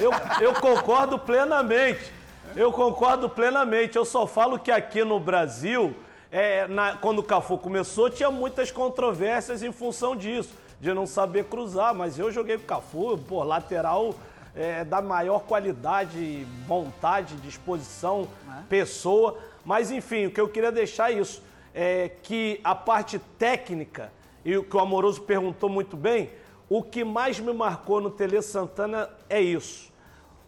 [0.00, 0.10] eu,
[0.40, 2.12] eu concordo plenamente.
[2.54, 3.96] Eu concordo plenamente.
[3.96, 5.94] Eu só falo que aqui no Brasil,
[6.30, 11.44] é, na- quando o Cafu começou, tinha muitas controvérsias em função disso, de não saber
[11.46, 11.94] cruzar.
[11.94, 14.14] Mas eu joguei com o Cafu, por lateral
[14.54, 18.28] é, da maior qualidade, vontade, disposição,
[18.68, 19.36] pessoa.
[19.64, 21.42] Mas enfim, o que eu queria deixar é isso.
[21.74, 24.12] É que a parte técnica,
[24.44, 26.30] e o que o Amoroso perguntou muito bem,
[26.68, 29.92] o que mais me marcou no Tele Santana é isso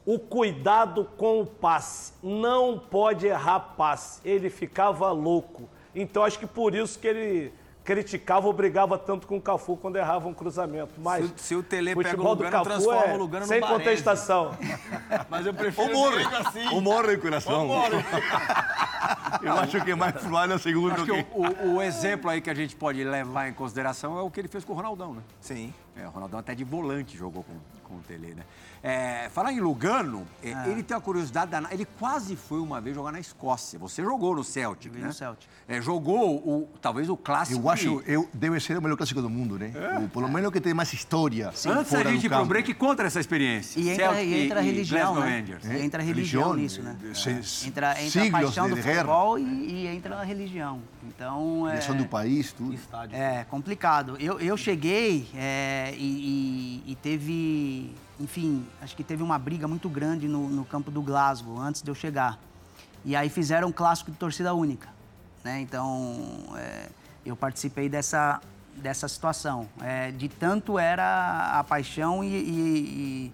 [0.04, 2.12] o cuidado com o passe.
[2.22, 4.20] Não pode errar passe.
[4.24, 5.68] Ele ficava louco.
[5.92, 7.52] Então acho que por isso que ele
[7.82, 10.92] criticava, obrigava tanto com o Cafu quando errava um cruzamento.
[10.98, 13.60] Mas Se, se o Tele pega o Lugano, Cafu transforma é o Lugano no sem
[13.60, 13.78] Baresi.
[13.80, 14.56] contestação.
[15.28, 16.68] Mas eu prefiro Ou morre, assim.
[16.72, 17.66] ou morre, coração.
[19.42, 21.26] Eu acho que é mais provável o segundo Acho que que...
[21.34, 21.42] o,
[21.72, 24.48] o- o exemplo aí que a gente pode levar em consideração é o que ele
[24.48, 25.22] fez com o Ronaldão, né?
[25.40, 25.72] Sim.
[25.98, 28.42] É, o Ronaldão até de volante jogou com, com o Tele, né?
[28.82, 31.72] É, falar em Lugano, é, ele tem uma curiosidade danada.
[31.74, 33.78] Ele quase foi uma vez jogar na Escócia.
[33.78, 35.08] Você jogou no Celtic, Joguei né?
[35.08, 35.48] no Celtic.
[35.66, 37.60] É, jogou o, talvez o clássico.
[37.60, 39.72] Eu acho, que- eu, deve ser o melhor clássico do mundo, né?
[40.04, 42.74] O, por lo menos que tem mais história Antes da fora gente ir pro break,
[42.74, 43.80] conta essa experiência.
[43.80, 45.44] E entra, Celtic e entra a e religião, Glasgow né?
[45.78, 46.96] E entra a religião, Religião, nisso, né?
[47.10, 50.80] eh, se- Entra, entra a paixão de do futebol e, e entra a religião.
[51.08, 52.76] Então, é, Direção do país, tudo.
[53.12, 54.16] é complicado.
[54.20, 59.88] Eu, eu cheguei é, e, e- e teve, enfim, acho que teve uma briga muito
[59.88, 62.38] grande no, no campo do Glasgow antes de eu chegar.
[63.04, 64.88] E aí fizeram um clássico de torcida única.
[65.44, 65.60] Né?
[65.60, 66.16] Então,
[66.56, 66.88] é,
[67.24, 68.40] eu participei dessa,
[68.76, 69.68] dessa situação.
[69.80, 73.32] É, de tanto era a paixão e, e-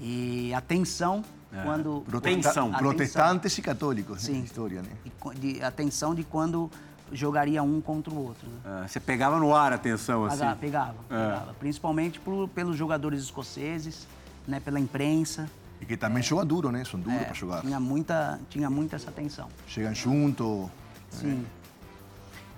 [0.00, 1.24] e- e a tensão
[1.64, 2.00] quando...
[2.08, 2.74] Protesta- Tensão.
[2.74, 4.34] a Protestantes e católicos, né?
[4.34, 4.42] Sim.
[4.42, 4.88] História, né?
[5.04, 6.70] E co- de, a tensão de quando
[7.12, 8.48] jogaria um contra o outro.
[8.48, 8.58] Né?
[8.64, 10.38] Ah, você pegava no ar a atenção, assim.
[10.38, 11.54] Pegava, pegava, pegava.
[11.58, 14.06] Principalmente por- pelos jogadores escoceses,
[14.46, 15.48] né, pela imprensa.
[15.80, 16.84] E que também jogam duro, né?
[16.84, 17.60] São duros É, para jogar.
[17.60, 19.48] tinha, muita, tinha muita essa tensão.
[19.66, 20.70] Chegam junto.
[21.10, 21.44] Sim.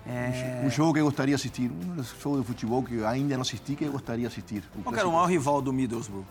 [0.07, 0.61] É.
[0.63, 1.71] Um jogo que eu gostaria de assistir.
[1.71, 4.63] Um dos jogos de futebol que eu ainda não assisti, que eu gostaria de assistir.
[4.75, 6.23] O Qual que era o maior rival do Middlesbrough?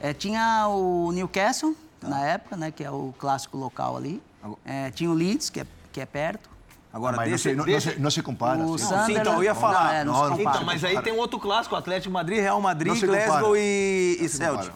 [0.00, 4.22] É, tinha o Newcastle, na época, né, que é o clássico local ali.
[4.64, 6.48] É, tinha o Leeds, que é, que é perto.
[6.96, 8.58] Agora, Mas não desse, se, não, não desse- se, não se compara.
[8.58, 8.90] O sim.
[8.90, 9.84] Não, sim, então, eu ia falar.
[9.84, 10.56] Não, é, não, Não, se não compara.
[10.56, 14.28] Então, mas aí tem outro clássico, Atlético Madrid, Real Madrid, Não se Glasgow e, e
[14.30, 14.72] se Celtic.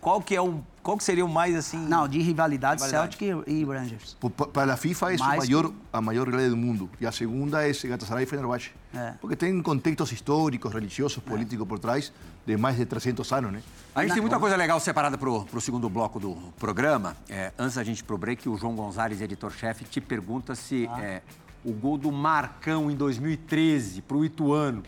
[0.00, 1.78] Qual que é o qual que seria o mais assim?
[1.78, 3.16] Não, de rivalidade, Rivalidade.
[3.16, 4.18] Celtic e, e Rangers.
[4.52, 6.90] Para a FIFA é a Mais maior, a maior rivalidade do mundo.
[7.00, 8.70] E a segunda é Galatasaray e Fenerbahçe.
[8.94, 9.14] É.
[9.18, 12.12] Porque tem contextos históricos, religiosos, políticos por trás
[12.46, 13.62] de mais de 300 anos, né?
[13.94, 17.16] A gente tem muita coisa legal separada para o segundo bloco do programa.
[17.30, 21.22] É, antes da gente ir pro break, o João Gonzalez, editor-chefe, te pergunta se é,
[21.64, 24.82] o gol do Marcão em 2013 para o Ituano,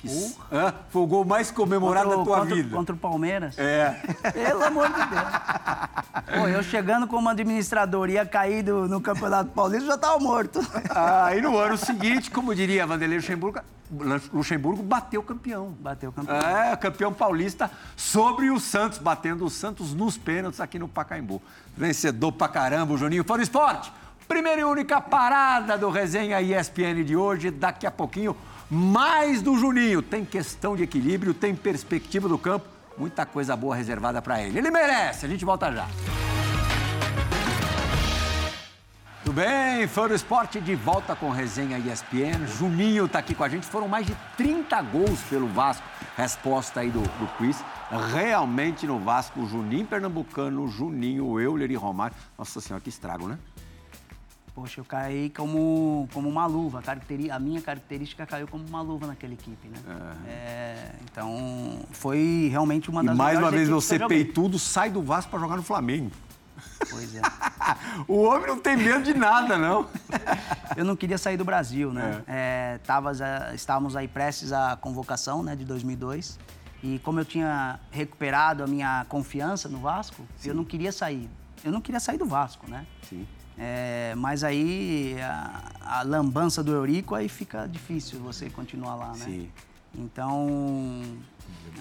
[0.00, 0.72] que s- Hã?
[0.90, 2.76] foi o gol mais comemorado Contra, da tua contra, vida.
[2.76, 3.58] contra o Palmeiras.
[3.58, 3.90] É.
[4.32, 6.40] Pelo amor de Deus.
[6.40, 10.60] Pô, eu chegando como administrador ia cair do- no Campeonato Paulista, já estava morto.
[10.90, 13.60] Ah, e no ano seguinte, como diria Vanderlei Luxemburgo,
[14.32, 15.74] Luxemburgo bateu campeão.
[15.80, 16.36] Bateu campeão.
[16.36, 21.40] É, campeão paulista sobre o Santos, batendo o Santos nos pênaltis aqui no Pacaembu.
[21.76, 23.24] Vencedor pra caramba, o Juninho.
[23.24, 23.92] Fora esporte,
[24.28, 27.50] primeira e única parada do Resenha ESPN de hoje.
[27.50, 28.36] Daqui a pouquinho,
[28.70, 30.02] mais do Juninho.
[30.02, 34.58] Tem questão de equilíbrio, tem perspectiva do campo, muita coisa boa reservada pra ele.
[34.58, 35.88] Ele merece, a gente volta já.
[39.24, 42.46] Tudo bem, fã do esporte de volta com resenha ESPN.
[42.46, 43.66] Juninho está aqui com a gente.
[43.66, 45.86] Foram mais de 30 gols pelo Vasco.
[46.16, 47.62] Resposta aí do, do quiz.
[48.12, 52.16] Realmente no Vasco, Juninho Pernambucano, Juninho, Euler e Romário.
[52.38, 53.38] Nossa senhora, que estrago, né?
[54.58, 56.82] Poxa, eu caí como, como uma luva.
[56.84, 59.78] A, a minha característica caiu como uma luva naquela equipe, né?
[60.26, 65.30] É, então, foi realmente uma E das mais uma vez você peitudo sai do Vasco
[65.30, 66.10] para jogar no Flamengo.
[66.90, 67.20] Pois é.
[68.08, 69.86] o homem não tem medo de nada, não.
[70.76, 72.24] Eu não queria sair do Brasil, né?
[72.26, 76.36] É, tava, já- estávamos aí prestes à convocação né, de 2002.
[76.82, 81.28] E como eu tinha recuperado a minha confiança no Vasco, eu não queria sair.
[81.64, 82.86] Eu não queria sair do Vasco, né?
[83.08, 83.26] Sim.
[83.58, 85.62] É, mas aí a,
[85.98, 89.24] a lambança do Eurico, aí fica difícil você continuar lá, né?
[89.24, 89.48] Sim.
[89.94, 91.02] Então,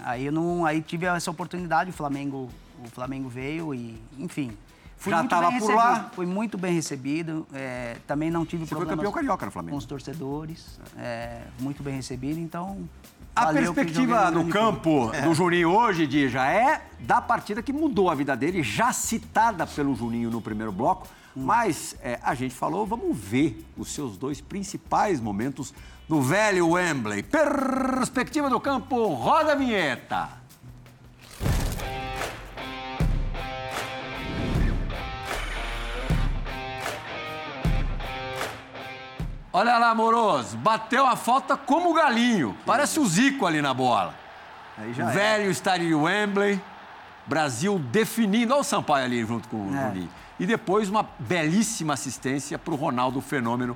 [0.04, 2.50] aí eu não, aí tive essa oportunidade, o Flamengo,
[2.84, 4.58] o Flamengo veio e, enfim,
[4.98, 5.86] fui Já muito tava bem por recebido.
[5.86, 6.12] lá?
[6.16, 7.46] Fui muito bem recebido.
[7.54, 9.72] é, também não tive Você foi problemas campeão carioca no Flamengo.
[9.74, 12.40] com os torcedores, é, muito bem recebido.
[12.40, 12.90] Então,
[13.36, 18.16] A perspectiva no campo do Juninho hoje, Di, já é da partida que mudou a
[18.16, 21.08] vida dele, já citada pelo Juninho no primeiro bloco.
[21.40, 25.72] Mas é, a gente falou, vamos ver os seus dois principais momentos
[26.10, 27.22] no velho Wembley.
[27.22, 30.30] Perspectiva do campo, roda a vinheta.
[39.54, 42.56] Olha lá, Moroso, bateu a falta como o galinho.
[42.66, 44.14] Parece o Zico ali na bola.
[44.94, 45.14] Já é.
[45.14, 46.62] Velho estádio de Wembley,
[47.26, 48.54] Brasil definindo.
[48.54, 49.88] Olha o Sampaio ali junto com o É.
[49.88, 50.10] Juninho.
[50.40, 53.76] E depois uma belíssima assistência para o Ronaldo Fenômeno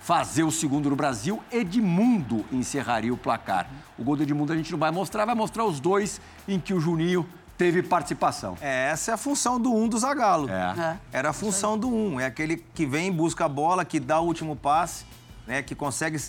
[0.00, 1.42] fazer o segundo no Brasil.
[1.50, 3.66] Edmundo encerraria o placar.
[3.98, 6.74] O gol do Edmundo a gente não vai mostrar, vai mostrar os dois em que
[6.74, 7.26] o Juninho
[7.56, 8.58] teve participação.
[8.60, 10.50] É, essa é a função do um do Zagallo.
[10.50, 10.74] É.
[10.78, 11.18] É.
[11.18, 12.20] Era a função do um.
[12.20, 15.06] É aquele que vem, busca a bola, que dá o último passe,
[15.46, 15.62] né?
[15.62, 16.20] Que consegue,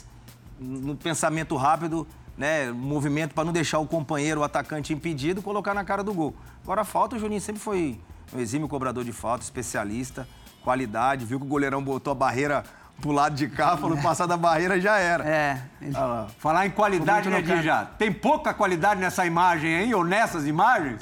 [0.58, 2.08] no pensamento rápido,
[2.38, 2.72] né?
[2.72, 6.34] Movimento para não deixar o companheiro, o atacante impedido, colocar na cara do gol.
[6.64, 8.00] Agora a falta, o Juninho sempre foi
[8.34, 10.28] um exímio cobrador de falta, especialista,
[10.64, 11.26] qualidade.
[11.26, 12.64] Viu que o goleirão botou a barreira
[13.02, 15.28] pro lado de cá, falou passar da barreira já era.
[15.28, 15.62] É,
[15.92, 16.28] lá.
[16.40, 17.86] Falar em qualidade, né, Dija?
[17.98, 21.02] Tem pouca qualidade nessa imagem aí, ou nessas imagens?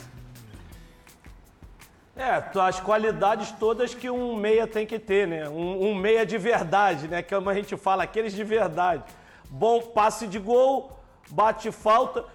[2.16, 5.50] É, as qualidades todas que um meia tem que ter, né?
[5.50, 7.24] Um, um meia de verdade, né?
[7.24, 9.04] Que é como a gente fala, aqueles de verdade.
[9.50, 11.00] Bom passe de gol,
[11.30, 12.26] bate falta.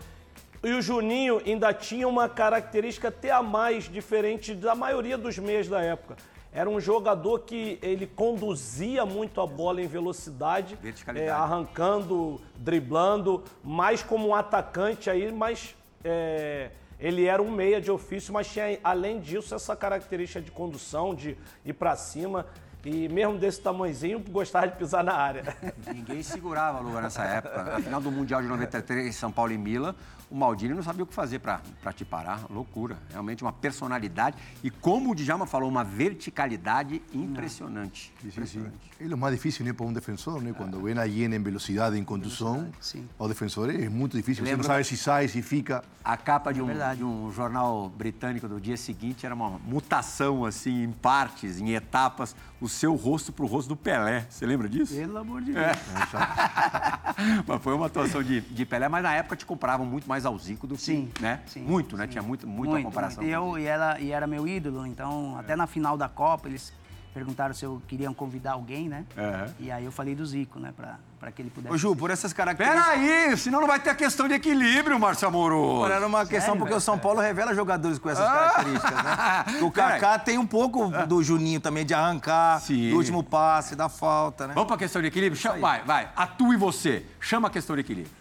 [0.62, 5.68] E o Juninho ainda tinha uma característica até a mais diferente da maioria dos meias
[5.68, 6.16] da época.
[6.52, 10.78] Era um jogador que ele conduzia muito a bola em velocidade,
[11.14, 17.90] é, arrancando, driblando, mais como um atacante aí, mas é, ele era um meia de
[17.90, 22.46] ofício, mas tinha, além disso, essa característica de condução, de ir pra cima.
[22.84, 25.44] E mesmo desse tamanhozinho, gostava de pisar na área.
[25.92, 27.62] Ninguém segurava Luga nessa época.
[27.64, 29.94] Na final do Mundial de 93, São Paulo e Mila,
[30.30, 31.60] o Maldini não sabia o que fazer para
[31.94, 32.44] te parar.
[32.50, 32.98] Loucura.
[33.10, 34.36] Realmente uma personalidade.
[34.62, 38.12] E como o Djalma falou, uma verticalidade impressionante.
[38.20, 38.28] Sí, sí, sí.
[38.28, 38.88] Impressionante.
[39.00, 39.74] Es lo más difícil ¿no?
[39.74, 40.52] para un defensor, ¿no?
[40.54, 42.98] Cuando ven a alguien en velocidad, en conducción, sí.
[43.16, 44.44] para los defensores es muy difícil.
[44.44, 45.84] Você Lembra- não sabe se sai, se fica.
[46.04, 46.98] A capa de um, verdade.
[46.98, 52.34] de um jornal britânico do dia seguinte era uma mutação, assim, em partes, em etapas,
[52.60, 54.26] o seu rosto pro rosto do Pelé.
[54.28, 54.94] Você lembra disso?
[54.94, 55.64] Pelo amor de Deus.
[57.46, 60.36] mas foi uma atuação de, de Pelé, mas na época te compravam muito mais ao
[60.38, 61.40] Zico do que, Sim, né?
[61.46, 62.04] sim, muito, né?
[62.04, 62.10] sim.
[62.12, 63.22] Tinha muito, muita comparação.
[63.22, 63.32] muito.
[63.32, 66.08] E, com o eu, e, ela, e era meu ídolo, então até na final da
[66.08, 66.72] Copa eles
[67.14, 69.04] perguntaram se eu queriam convidar alguém, né?
[69.16, 69.46] Aham.
[69.58, 70.72] E aí eu falei do Zico, né?
[70.76, 71.74] Pra, pra que ele pudesse.
[71.74, 72.86] Ô, Ju, por essas características.
[72.92, 75.90] Peraí, senão não vai ter a questão de equilíbrio, Márcio Amoroso.
[75.90, 78.32] Era uma questão Sério, porque o São Paulo revela jogadores com essas Ah!
[78.52, 79.44] características, né?
[79.66, 82.90] O Kaká tem um pouco do Juninho também, de arrancar, Sim.
[82.90, 84.54] do último passe, da falta, né?
[84.54, 85.40] Vamos pra questão de equilíbrio?
[85.40, 86.08] Chama- vai, vai.
[86.14, 87.04] Atue você.
[87.20, 88.14] Chama a questão de equilíbrio.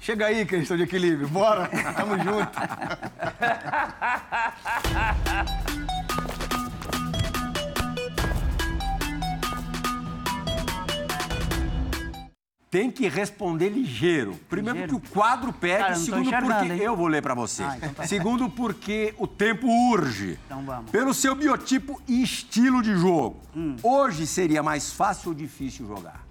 [0.00, 1.28] Chega aí, questão de equilíbrio.
[1.28, 2.52] Bora, tamo junto.
[12.70, 14.34] Tem que responder ligeiro.
[14.48, 15.00] Primeiro Ligeiro?
[15.00, 16.80] porque o quadro pede, Cara, eu não tô segundo enxergando, porque hein?
[16.80, 17.62] eu vou ler pra você.
[17.62, 18.06] Ah, então tá.
[18.06, 20.38] Segundo porque o tempo urge.
[20.44, 20.90] Então vamos.
[20.90, 23.40] Pelo seu biotipo e estilo de jogo.
[23.56, 23.76] Hum.
[23.82, 26.26] Hoje seria mais fácil ou difícil jogar?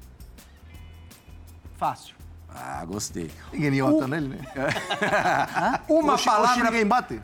[1.75, 2.15] Fácil.
[2.59, 3.29] Ah, gostei.
[3.53, 4.39] Ninguém ia bater nele, né?
[5.87, 7.21] Uma Hoje- palavra hoje ninguém bate.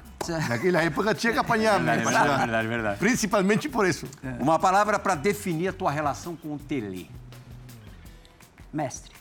[0.47, 1.95] Naquela época tinha que apanhar, né?
[1.97, 2.99] Verdade, verdade, verdade, verdade.
[2.99, 4.07] Principalmente por isso.
[4.39, 7.09] Uma palavra para definir a tua relação com o Tele.
[8.71, 9.11] Mestre.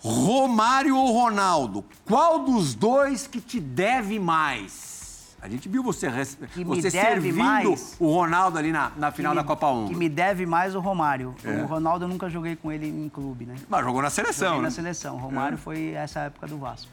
[0.00, 1.84] Romário ou Ronaldo?
[2.04, 4.97] Qual dos dois que te deve mais?
[5.40, 6.08] A gente viu você,
[6.52, 7.96] Que me você servindo mais?
[8.00, 9.88] o Ronaldo ali na, na final Que da me- Copa 1.
[9.88, 11.34] Que me deve mais o Romário.
[11.44, 11.62] É.
[11.62, 13.54] O Ronaldo eu nunca joguei com ele em clube, né?
[13.68, 14.68] Mas jogou na seleção, Joguei né?
[14.68, 15.14] na seleção.
[15.14, 16.90] O Romário foi essa época do Vasco.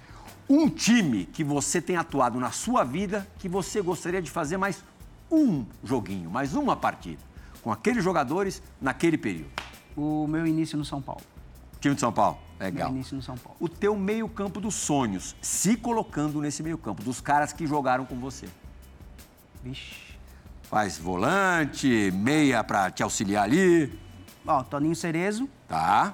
[0.47, 4.83] Um time que você tem atuado na sua vida que você gostaria de fazer mais
[5.31, 7.21] um joguinho, mais uma partida,
[7.63, 9.49] com aqueles jogadores naquele período.
[9.97, 11.21] O meu início no São Paulo.
[11.81, 12.37] Time de São Paulo.
[12.59, 12.87] Legal.
[12.89, 13.57] Meu início no São Paulo.
[13.59, 18.47] O teu meio-campo dos sonhos, se colocando nesse meio-campo, dos caras que jogaram com você.
[19.63, 20.05] Vixe.
[20.63, 23.99] Faz volante, meia pra te auxiliar ali,
[24.47, 26.13] Ó, Toninho Cerezo tá?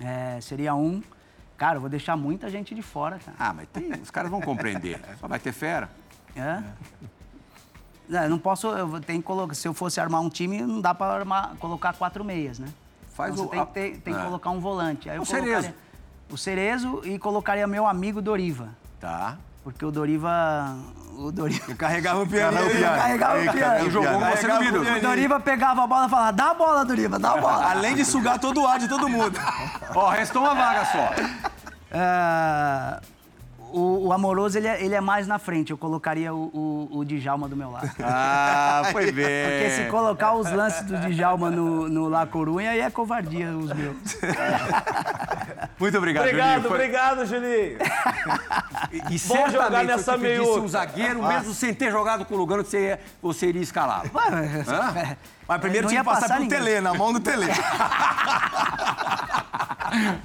[0.00, 1.02] é, seria um.
[1.56, 3.34] Cara, eu vou deixar muita gente de fora, cara.
[3.38, 5.00] Ah, mas tem, os caras vão compreender.
[5.18, 5.90] Só vai ter fera.
[6.34, 6.62] É?
[8.08, 10.80] Não, eu não posso, eu tenho que colocar, se eu fosse armar um time, não
[10.82, 12.68] dá pra armar- colocar quatro meias, né?
[13.16, 14.24] Faz Então o- você tem, que ter- tem que é.
[14.24, 15.08] colocar um volante.
[15.08, 15.46] Aí eu O Cerezo.
[15.72, 15.86] colocaria
[16.30, 18.68] O Cerezo e colocaria meu amigo Doriva.
[19.00, 19.36] Tá?
[19.64, 20.76] Porque o Doriva.
[21.16, 21.74] O Doriva.
[21.76, 22.58] Carregava o piano.
[22.58, 23.90] Ele carregava o piano.
[23.90, 25.00] Jogou com você no Carregava o.
[25.00, 27.70] Doriva pegava a bola e falava: dá a bola, Doriva, dá a bola.
[27.70, 29.38] Além de sugar todo o ar de todo mundo.
[29.94, 31.10] Ó, restou uma vaga só.
[31.92, 33.00] Ah,
[33.72, 35.70] o, o Amoroso, ele é, ele é mais na frente.
[35.70, 37.90] Eu colocaria o, o, o Djalma do meu lado.
[38.02, 39.24] Ah, foi bem.
[39.48, 43.72] Porque se colocar os lances do Djalma no, no La Corunha, aí é covardia os
[43.72, 43.96] meus.
[45.78, 46.68] Muito obrigado, Obrigado, Juninho.
[46.68, 47.78] Foi- obrigado, Juninho.
[48.92, 50.60] E, e Bom jogar nessa foi meiuca.
[50.60, 54.10] um zagueiro, mesmo sem ter jogado com o Lugano, você, você iria escalá-lo.
[54.14, 55.16] Hã?
[55.48, 56.58] Mas primeiro Não tinha que passar passar pro ninguém.
[56.58, 57.46] Tele, na mão do Tele.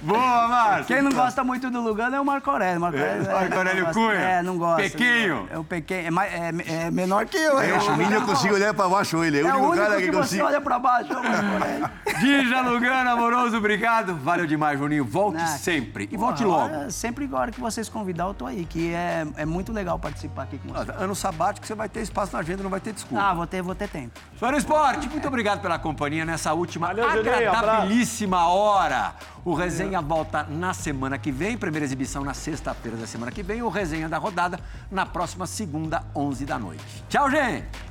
[0.04, 0.86] Boa, Márcio.
[0.88, 2.82] Quem não gosta muito do Lugano é o Marco Aurélio.
[2.82, 4.20] Marco Aurélio, É, Marco Aurélio não gosta- Cunha.
[4.20, 4.82] É, não gosta.
[4.84, 4.90] Não
[5.38, 5.54] gosta.
[5.54, 6.20] É o pequeno.
[6.22, 7.60] É, é- é menor que eu.
[7.62, 9.86] É, É, o Juninho consigo olhar para baixo, ele é o é o único único
[9.88, 10.46] cara que, que você consigo.
[10.46, 11.90] olha pra baixo, é o Marco Aurélio.
[12.20, 14.16] Gija Lugano, amoroso, obrigado.
[14.18, 15.06] Valeu demais, Juninho.
[15.06, 16.10] Volte Ah, sempre.
[16.12, 16.64] E volte a logo.
[16.76, 20.44] hora- sempre agora que vocês convidar, eu tô aí, que é, é muito legal participar
[20.44, 20.90] aqui com vocês.
[21.00, 23.24] Ano sabático, você vai ter espaço na agenda, não vai ter desculpa.
[23.24, 24.20] Ah, vou ter, vou ter tempo.
[24.38, 29.14] Fã do Esporte, muito obrigado pela companhia nessa última Valeu, Juninho, agradabilíssima hora.
[29.44, 33.62] O Resenha volta na semana que vem, primeira exibição na sexta-feira da semana que vem,
[33.62, 34.60] o Resenha da Rodada
[34.90, 37.04] na próxima segunda, 11 da noite.
[37.10, 37.91] Tchau, gente!